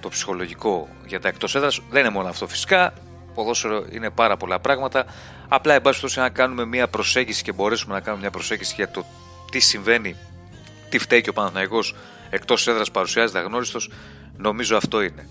Το 0.00 0.08
ψυχολογικό 0.08 0.88
για 1.06 1.20
τα 1.20 1.28
εκτός 1.28 1.54
έδρας 1.54 1.80
δεν 1.90 2.00
είναι 2.00 2.12
μόνο 2.12 2.28
αυτό 2.28 2.48
φυσικά. 2.48 2.92
Ποδόσφαιρο 3.34 3.84
είναι 3.90 4.10
πάρα 4.10 4.36
πολλά 4.36 4.58
πράγματα. 4.58 5.04
Απλά, 5.48 5.74
εν 5.74 5.82
πάση 5.82 6.00
περιπτώσει, 6.00 6.18
να 6.18 6.28
κάνουμε 6.28 6.64
μια 6.64 6.88
προσέγγιση 6.88 7.42
και 7.42 7.52
μπορέσουμε 7.52 7.94
να 7.94 8.00
κάνουμε 8.00 8.22
μια 8.22 8.30
προσέγγιση 8.30 8.74
για 8.76 8.90
το 8.90 9.04
τι 9.50 9.60
συμβαίνει, 9.60 10.16
τι 10.88 10.98
φταίει 10.98 11.20
και 11.20 11.30
ο 11.30 11.32
Παναθηναϊκός 11.32 11.94
εκτός 12.34 12.66
έδρας 12.66 12.90
παρουσιάζεται 12.90 13.38
αγνώριστος, 13.38 13.90
νομίζω 14.36 14.76
αυτό 14.76 15.02
είναι. 15.02 15.28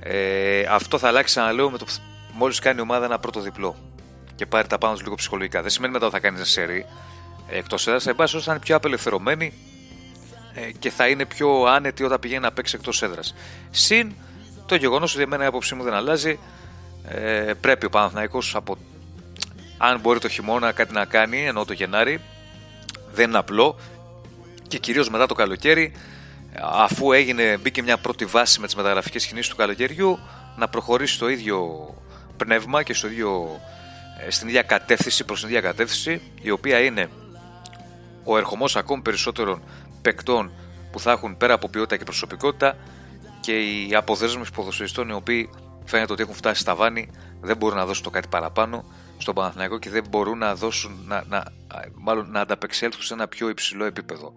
Ε, 0.00 0.62
αυτό 0.70 0.98
θα 0.98 1.08
αλλάξει, 1.08 1.34
ξαναλέω, 1.34 1.70
με 1.70 1.78
το 1.78 1.86
μόλις 2.32 2.58
κάνει 2.58 2.78
η 2.78 2.82
ομάδα 2.82 3.04
ένα 3.04 3.18
πρώτο 3.18 3.40
διπλό 3.40 3.76
και 4.34 4.46
πάρει 4.46 4.68
τα 4.68 4.78
πάνω 4.78 4.94
τους 4.94 5.02
λίγο 5.02 5.14
ψυχολογικά. 5.14 5.60
Δεν 5.62 5.70
σημαίνει 5.70 5.92
μετά 5.92 6.06
ότι 6.06 6.14
θα 6.14 6.20
κάνει 6.20 6.36
ένα 6.36 6.44
σερί 6.44 6.86
εκτός 7.48 7.86
έδρας. 7.86 8.06
Εν 8.06 8.16
πάση 8.16 8.40
θα 8.40 8.52
είναι 8.52 8.60
πιο 8.60 8.76
απελευθερωμένοι 8.76 9.52
ε, 10.54 10.70
και 10.78 10.90
θα 10.90 11.08
είναι 11.08 11.24
πιο 11.24 11.62
άνετοι 11.62 12.04
όταν 12.04 12.18
πηγαίνει 12.18 12.42
να 12.42 12.52
παίξει 12.52 12.76
εκτός 12.78 13.02
έδρας. 13.02 13.34
Συν 13.70 14.14
το 14.66 14.74
γεγονός 14.74 15.14
ότι 15.14 15.22
εμένα 15.22 15.44
η 15.44 15.46
άποψή 15.46 15.74
μου 15.74 15.82
δεν 15.82 15.94
αλλάζει. 15.94 16.38
Ε, 17.04 17.52
πρέπει 17.60 17.86
ο 17.86 17.90
Παναθηναϊκός 17.90 18.54
από 18.54 18.76
αν 19.78 20.00
μπορεί 20.00 20.18
το 20.18 20.28
χειμώνα 20.28 20.72
κάτι 20.72 20.92
να 20.92 21.04
κάνει 21.04 21.46
ενώ 21.46 21.64
το 21.64 21.72
Γενάρη 21.72 22.20
δεν 23.12 23.28
είναι 23.28 23.38
απλό 23.38 23.76
και 24.68 24.78
κυρίως 24.78 25.10
μετά 25.10 25.26
το 25.26 25.34
καλοκαίρι 25.34 25.92
αφού 26.60 27.12
έγινε, 27.12 27.56
μπήκε 27.56 27.82
μια 27.82 27.98
πρώτη 27.98 28.24
βάση 28.24 28.60
με 28.60 28.66
τις 28.66 28.74
μεταγραφικές 28.74 29.26
κινήσεις 29.26 29.50
του 29.50 29.56
καλοκαιριού 29.56 30.18
να 30.56 30.68
προχωρήσει 30.68 31.14
στο 31.14 31.28
ίδιο 31.28 31.88
πνεύμα 32.36 32.82
και 32.82 32.94
στο 32.94 33.06
ίδιο, 33.06 33.60
ε, 34.26 34.30
στην 34.30 34.48
ίδια 34.48 34.62
κατεύθυνση 34.62 35.24
προς 35.24 35.40
την 35.40 35.48
ίδια 35.48 35.60
κατεύθυνση 35.60 36.20
η 36.40 36.50
οποία 36.50 36.78
είναι 36.78 37.08
ο 38.24 38.36
ερχομός 38.36 38.76
ακόμη 38.76 39.02
περισσότερων 39.02 39.62
παικτών 40.02 40.52
που 40.92 41.00
θα 41.00 41.10
έχουν 41.12 41.36
πέρα 41.36 41.54
από 41.54 41.68
ποιότητα 41.68 41.96
και 41.96 42.04
προσωπικότητα 42.04 42.76
και 43.40 43.58
οι 43.58 43.94
αποδέσμευση 43.94 44.52
ποδοσφαιριστών 44.52 45.08
οι 45.08 45.12
οποίοι 45.12 45.50
φαίνεται 45.84 46.12
ότι 46.12 46.22
έχουν 46.22 46.34
φτάσει 46.34 46.60
ταβάνι, 46.60 47.10
δεν 47.40 47.56
μπορούν 47.56 47.76
να 47.76 47.86
δώσουν 47.86 48.04
το 48.04 48.10
κάτι 48.10 48.28
παραπάνω 48.28 48.84
στον 49.18 49.34
Παναθηναϊκό 49.34 49.78
και 49.78 49.90
δεν 49.90 50.04
μπορούν 50.10 50.38
να 50.38 50.54
δώσουν, 50.54 51.04
να, 51.06 51.24
να, 51.28 51.44
μάλλον 51.94 52.30
να 52.30 52.40
ανταπεξέλθουν 52.40 53.02
σε 53.02 53.14
ένα 53.14 53.28
πιο 53.28 53.48
υψηλό 53.48 53.84
επίπεδο. 53.84 54.32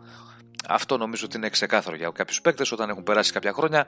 Αυτό 0.67 0.97
νομίζω 0.97 1.25
ότι 1.25 1.37
είναι 1.37 1.49
ξεκάθαρο 1.49 1.95
για 1.95 2.09
κάποιους 2.13 2.41
παίκτες 2.41 2.71
όταν 2.71 2.89
έχουν 2.89 3.03
περάσει 3.03 3.31
κάποια 3.31 3.53
χρόνια. 3.53 3.87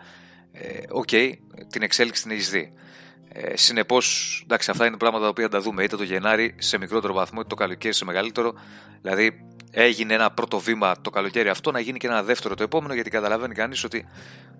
Ε, 0.51 0.83
OK, 0.89 1.09
okay, 1.11 1.33
την 1.69 1.81
εξέλιξη 1.81 2.21
την 2.21 2.31
έχεις 2.31 2.49
δει. 2.49 2.73
Ε, 3.29 3.57
Συνεπώς, 3.57 4.39
εντάξει, 4.43 4.71
αυτά 4.71 4.85
είναι 4.85 4.97
πράγματα 4.97 5.23
τα 5.23 5.29
οποία 5.29 5.49
τα 5.49 5.61
δούμε 5.61 5.83
είτε 5.83 5.95
το 5.95 6.03
Γενάρη 6.03 6.55
σε 6.57 6.77
μικρότερο 6.77 7.13
βαθμό, 7.13 7.39
είτε 7.39 7.49
το 7.49 7.55
καλοκαίρι 7.55 7.93
σε 7.93 8.05
μεγαλύτερο. 8.05 8.53
Δηλαδή, 9.01 9.45
έγινε 9.71 10.13
ένα 10.13 10.31
πρώτο 10.31 10.59
βήμα 10.59 11.01
το 11.01 11.09
καλοκαίρι 11.09 11.49
αυτό, 11.49 11.71
να 11.71 11.79
γίνει 11.79 11.99
και 11.99 12.07
ένα 12.07 12.23
δεύτερο 12.23 12.55
το 12.55 12.63
επόμενο, 12.63 12.93
γιατί 12.93 13.09
καταλαβαίνει 13.09 13.53
κανείς 13.53 13.83
ότι 13.83 14.07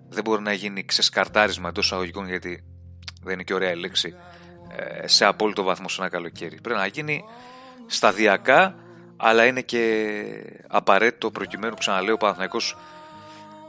δεν 0.08 0.24
μπορεί 0.24 0.42
να 0.42 0.52
γίνει 0.52 0.84
ξεσκαρτάρισμα 0.84 1.68
εντός 1.68 1.92
αγωγικών, 1.92 2.28
γιατί 2.28 2.64
δεν 3.22 3.32
είναι 3.32 3.42
και 3.42 3.54
ωραία 3.54 3.70
η 3.70 3.76
λέξη, 3.76 4.14
ε, 4.76 5.06
σε 5.06 5.24
απόλυτο 5.24 5.62
βαθμό 5.62 5.88
σε 5.88 6.00
ένα 6.00 6.10
καλοκαίρι. 6.10 6.60
Πρέπει 6.60 6.78
να 6.78 6.86
γίνει 6.86 7.24
σταδιακά, 7.86 8.74
αλλά 9.26 9.46
είναι 9.46 9.60
και 9.60 10.04
απαραίτητο 10.68 11.30
προκειμένου, 11.30 11.74
ξαναλέω, 11.74 12.14
ο 12.14 12.16
Παναθηναϊκός 12.16 12.76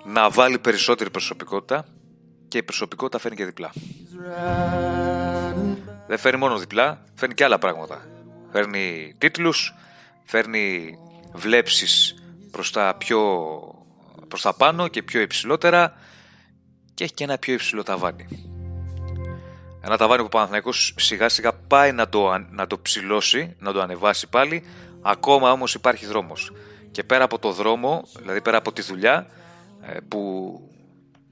να 0.03 0.29
βάλει 0.29 0.59
περισσότερη 0.59 1.09
προσωπικότητα 1.09 1.85
και 2.47 2.57
η 2.57 2.63
προσωπικότητα 2.63 3.19
φέρνει 3.19 3.37
και 3.37 3.45
διπλά. 3.45 3.71
Δεν 6.07 6.17
φέρνει 6.17 6.39
μόνο 6.39 6.57
διπλά, 6.57 7.03
φέρνει 7.13 7.33
και 7.33 7.43
άλλα 7.43 7.59
πράγματα. 7.59 8.07
Φέρνει 8.51 9.15
τίτλους, 9.17 9.73
φέρνει 10.23 10.97
βλέψεις 11.33 12.15
προς 12.51 12.71
τα, 12.71 12.95
πιο, 12.97 13.19
προς 14.27 14.41
τα 14.41 14.53
πάνω 14.53 14.87
και 14.87 15.03
πιο 15.03 15.21
υψηλότερα 15.21 15.93
και 16.93 17.03
έχει 17.03 17.13
και 17.13 17.23
ένα 17.23 17.37
πιο 17.37 17.53
υψηλό 17.53 17.83
ταβάνι. 17.83 18.27
Ένα 19.81 19.97
ταβάνι 19.97 20.19
που 20.19 20.25
ο 20.25 20.29
Παναθηναϊκός 20.29 20.93
σιγά 20.97 21.29
σιγά 21.29 21.53
πάει 21.53 21.91
να 21.91 22.09
το, 22.09 22.45
να 22.49 22.67
το 22.67 22.79
ψηλώσει, 22.79 23.55
να 23.59 23.73
το 23.73 23.81
ανεβάσει 23.81 24.29
πάλι, 24.29 24.63
ακόμα 25.05 25.51
όμως 25.51 25.73
υπάρχει 25.73 26.05
δρόμος. 26.05 26.51
Και 26.91 27.03
πέρα 27.03 27.23
από 27.23 27.39
το 27.39 27.51
δρόμο, 27.51 28.03
δηλαδή 28.19 28.41
πέρα 28.41 28.57
από 28.57 28.71
τη 28.71 28.81
δουλειά, 28.81 29.27
ε, 29.81 29.97
που 30.07 30.59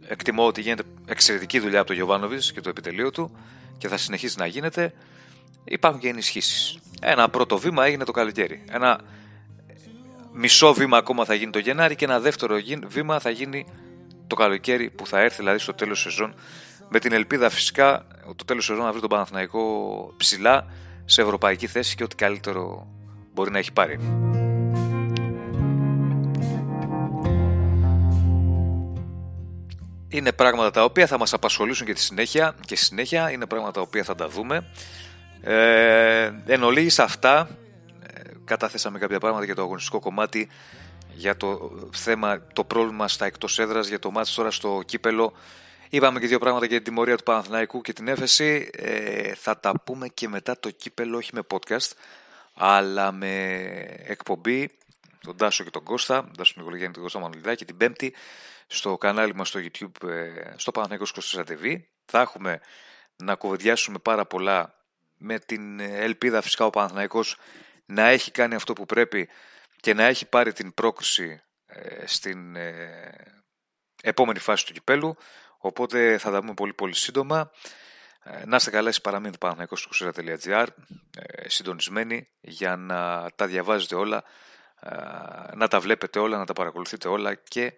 εκτιμώ 0.07 0.45
ότι 0.45 0.61
γίνεται 0.61 0.83
εξαιρετική 1.05 1.59
δουλειά 1.59 1.77
από 1.77 1.87
τον 1.87 1.95
Γιωβάνοβιτς 1.95 2.51
και 2.51 2.61
το 2.61 2.69
επιτελείο 2.69 3.11
του 3.11 3.37
και 3.77 3.87
θα 3.87 3.97
συνεχίσει 3.97 4.39
να 4.39 4.45
γίνεται, 4.45 4.93
υπάρχουν 5.63 6.01
και 6.01 6.07
ενισχύσεις. 6.07 6.77
Ένα 7.01 7.29
πρώτο 7.29 7.57
βήμα 7.57 7.85
έγινε 7.85 8.03
το 8.03 8.11
καλοκαίρι. 8.11 8.63
Ένα 8.69 8.99
μισό 10.33 10.73
βήμα 10.73 10.97
ακόμα 10.97 11.25
θα 11.25 11.33
γίνει 11.33 11.51
το 11.51 11.59
Γενάρη 11.59 11.95
και 11.95 12.05
ένα 12.05 12.19
δεύτερο 12.19 12.57
βήμα 12.87 13.19
θα 13.19 13.29
γίνει 13.29 13.65
το 14.27 14.35
καλοκαίρι 14.35 14.89
που 14.89 15.07
θα 15.07 15.19
έρθει 15.19 15.37
δηλαδή 15.37 15.59
στο 15.59 15.73
τέλος 15.73 15.99
σεζόν 15.99 16.35
με 16.89 16.99
την 16.99 17.11
ελπίδα 17.11 17.49
φυσικά 17.49 18.07
το 18.35 18.45
τέλος 18.45 18.65
σεζόν 18.65 18.83
να 18.83 18.91
βρει 18.91 18.99
τον 18.99 19.09
Παναθηναϊκό 19.09 20.13
ψηλά 20.17 20.65
σε 21.05 21.21
ευρωπαϊκή 21.21 21.67
θέση 21.67 21.95
και 21.95 22.03
ό,τι 22.03 22.15
καλύτερο 22.15 22.87
μπορεί 23.33 23.51
να 23.51 23.57
έχει 23.57 23.73
πάρει. 23.73 23.99
Είναι 30.07 30.31
πράγματα 30.31 30.71
τα 30.71 30.83
οποία 30.83 31.07
θα 31.07 31.17
μας 31.17 31.33
απασχολήσουν 31.33 31.85
και 31.85 31.93
τη 31.93 31.99
συνέχεια 31.99 32.55
και 32.65 32.75
συνέχεια 32.75 33.31
είναι 33.31 33.45
πράγματα 33.45 33.71
τα 33.71 33.81
οποία 33.81 34.03
θα 34.03 34.15
τα 34.15 34.27
δούμε. 34.27 34.65
Ε, 35.41 36.31
εν 36.45 36.63
ολίγης 36.63 36.99
αυτά 36.99 37.47
ε, 38.13 38.21
κατάθεσαμε 38.45 38.99
κάποια 38.99 39.19
πράγματα 39.19 39.45
για 39.45 39.55
το 39.55 39.61
αγωνιστικό 39.61 39.99
κομμάτι 39.99 40.49
για 41.15 41.37
το 41.37 41.71
θέμα, 41.93 42.41
το 42.53 42.63
πρόβλημα 42.63 43.07
στα 43.07 43.25
εκτός 43.25 43.59
έδρας, 43.59 43.87
για 43.87 43.99
το 43.99 44.11
μάτι 44.11 44.33
τώρα 44.33 44.51
στο 44.51 44.81
κύπελο 44.85 45.33
Είπαμε 45.93 46.19
και 46.19 46.27
δύο 46.27 46.39
πράγματα 46.39 46.65
για 46.65 46.75
την 46.75 46.85
τιμωρία 46.85 47.17
του 47.17 47.23
Παναθηναϊκού 47.23 47.81
και 47.81 47.93
την 47.93 48.07
έφεση. 48.07 48.69
Ε, 48.71 49.33
θα 49.35 49.59
τα 49.59 49.71
πούμε 49.83 50.07
και 50.07 50.27
μετά 50.27 50.59
το 50.59 50.69
κύπελο, 50.69 51.17
όχι 51.17 51.29
με 51.33 51.41
podcast, 51.53 51.91
αλλά 52.53 53.11
με 53.11 53.51
εκπομπή, 54.03 54.77
τον 55.21 55.37
Τάσο 55.37 55.63
και 55.63 55.69
τον 55.69 55.83
Κώστα, 55.83 56.23
τον 56.23 56.35
Τάσο 56.37 56.53
Νικολογιάννη 56.55 56.93
και 56.93 56.99
τον 56.99 57.03
Κώστα 57.03 57.19
Μανολιδάκη, 57.19 57.65
την 57.65 57.77
Πέμπτη 57.77 58.13
στο 58.67 58.97
κανάλι 58.97 59.35
μας 59.35 59.47
στο 59.47 59.59
YouTube, 59.59 60.09
ε, 60.09 60.53
στο 60.55 60.71
Παναθηναϊκός 60.71 61.11
24 61.11 61.43
TV. 61.47 61.81
Θα 62.05 62.21
έχουμε 62.21 62.59
να 63.15 63.35
κουβεντιάσουμε 63.35 63.97
πάρα 63.99 64.25
πολλά 64.25 64.75
με 65.17 65.39
την 65.39 65.79
ελπίδα 65.79 66.41
φυσικά 66.41 66.65
ο 66.65 66.69
Παναθηναϊκός 66.69 67.37
να 67.85 68.07
έχει 68.07 68.31
κάνει 68.31 68.55
αυτό 68.55 68.73
που 68.73 68.85
πρέπει 68.85 69.29
και 69.79 69.93
να 69.93 70.03
έχει 70.03 70.25
πάρει 70.25 70.53
την 70.53 70.73
πρόκριση 70.73 71.41
ε, 71.65 72.07
στην 72.07 72.55
επόμενη 74.03 74.39
φάση 74.39 74.65
του 74.65 74.73
κυπέλου. 74.73 75.15
Οπότε 75.57 76.17
θα 76.17 76.31
τα 76.31 76.39
πούμε 76.39 76.53
πολύ 76.53 76.73
πολύ 76.73 76.95
σύντομα. 76.95 77.51
Ε, 78.23 78.45
να 78.45 78.55
είστε 78.55 78.69
καλά, 78.69 78.87
εσείς 78.87 79.01
παραμείνετε 79.01 79.37
πάνω 79.37 79.67
συντονισμένοι 81.47 82.27
για 82.41 82.75
να 82.75 83.29
τα 83.35 83.47
διαβάζετε 83.47 83.95
όλα, 83.95 84.23
ε, 84.79 85.55
να 85.55 85.67
τα 85.67 85.79
βλέπετε 85.79 86.19
όλα, 86.19 86.37
να 86.37 86.45
τα 86.45 86.53
παρακολουθείτε 86.53 87.07
όλα 87.07 87.33
και 87.33 87.73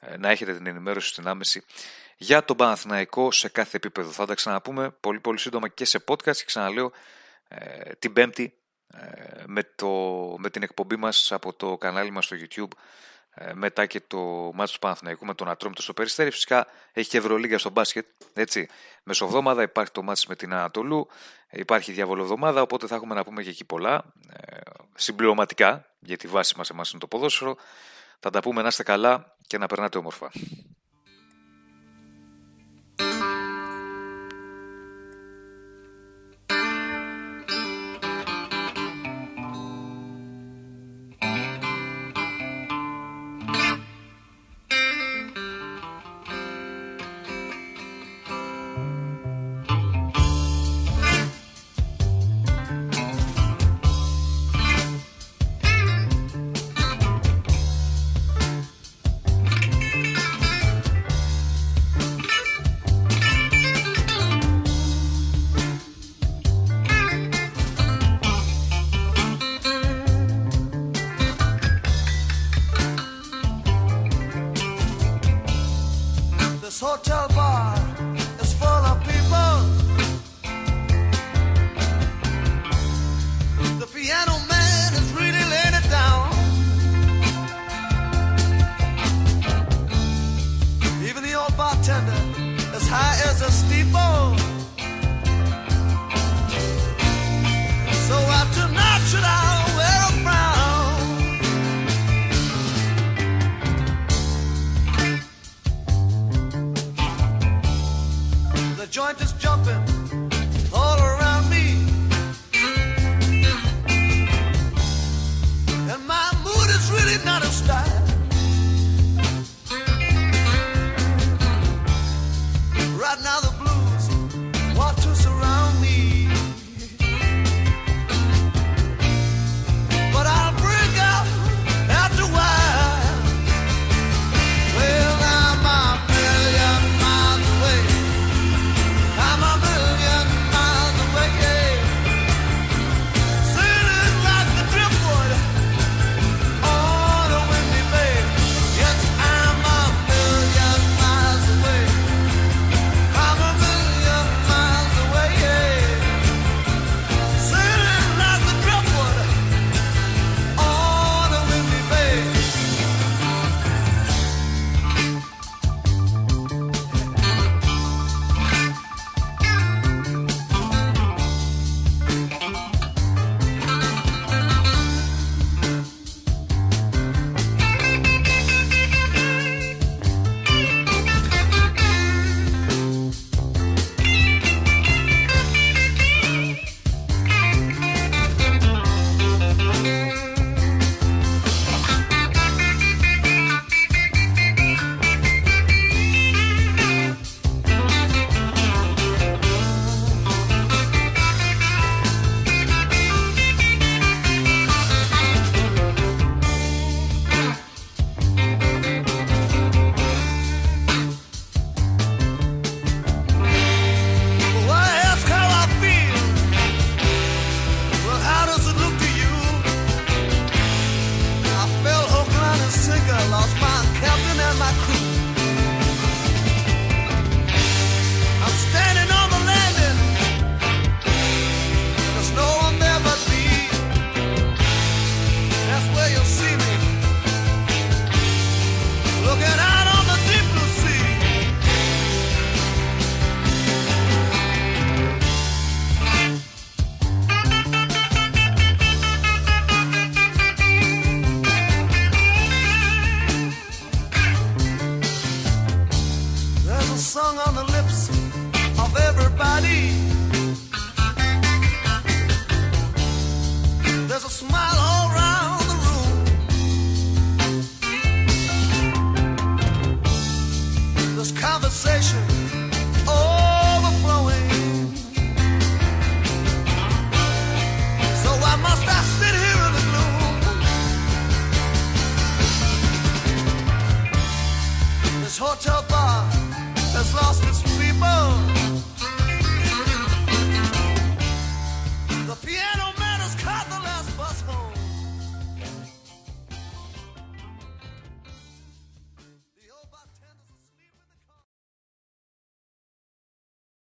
ε, 0.00 0.16
να 0.16 0.28
έχετε 0.30 0.54
την 0.54 0.66
ενημέρωση 0.66 1.08
στην 1.08 1.28
άμεση 1.28 1.64
για 2.16 2.44
τον 2.44 2.56
Παναθηναϊκό 2.56 3.32
σε 3.32 3.48
κάθε 3.48 3.76
επίπεδο. 3.76 4.10
Θα 4.10 4.26
τα 4.26 4.34
ξαναπούμε 4.34 4.90
πολύ 4.90 5.20
πολύ 5.20 5.38
σύντομα 5.38 5.68
και 5.68 5.84
σε 5.84 6.04
podcast 6.08 6.36
και 6.36 6.44
ξαναλέω 6.44 6.92
την 7.98 8.12
Πέμπτη 8.12 8.54
με, 9.46 9.62
το, 9.74 9.88
με 10.38 10.50
την 10.50 10.62
εκπομπή 10.62 10.96
μας 10.96 11.32
από 11.32 11.52
το 11.52 11.76
κανάλι 11.76 12.10
μας 12.10 12.24
στο 12.24 12.36
YouTube 12.36 12.68
ε, 12.68 13.13
μετά 13.54 13.86
και 13.86 14.00
το 14.06 14.18
μάτι 14.54 14.72
του 14.72 14.78
Παναθηναϊκού 14.78 15.26
με 15.26 15.34
τον 15.34 15.48
Ατρόμητο 15.48 15.82
στο 15.82 15.92
Περιστέρι. 15.92 16.30
Φυσικά 16.30 16.66
έχει 16.92 17.08
και 17.08 17.18
Ευρωλίγα 17.18 17.58
στο 17.58 17.70
μπάσκετ. 17.70 18.06
Έτσι. 18.32 18.68
Μεσοβδόμαδα 19.02 19.62
υπάρχει 19.62 19.92
το 19.92 20.02
μάτι 20.02 20.22
με 20.28 20.36
την 20.36 20.52
Ανατολού, 20.52 21.08
υπάρχει 21.50 21.92
διαβολοβδομάδα, 21.92 22.62
οπότε 22.62 22.86
θα 22.86 22.94
έχουμε 22.94 23.14
να 23.14 23.24
πούμε 23.24 23.42
και 23.42 23.48
εκεί 23.48 23.64
πολλά. 23.64 24.04
Ε, 24.32 24.60
συμπληρωματικά, 24.94 25.86
γιατί 26.00 26.26
η 26.26 26.28
βάση 26.28 26.54
μας 26.56 26.70
εμάς 26.70 26.90
είναι 26.90 27.00
το 27.00 27.06
ποδόσφαιρο. 27.06 27.56
Θα 28.20 28.30
τα 28.30 28.40
πούμε 28.40 28.62
να 28.62 28.68
είστε 28.68 28.82
καλά 28.82 29.36
και 29.46 29.58
να 29.58 29.66
περνάτε 29.66 29.98
όμορφα. 29.98 30.30
Hotel 76.84 77.28
bar 77.34 77.73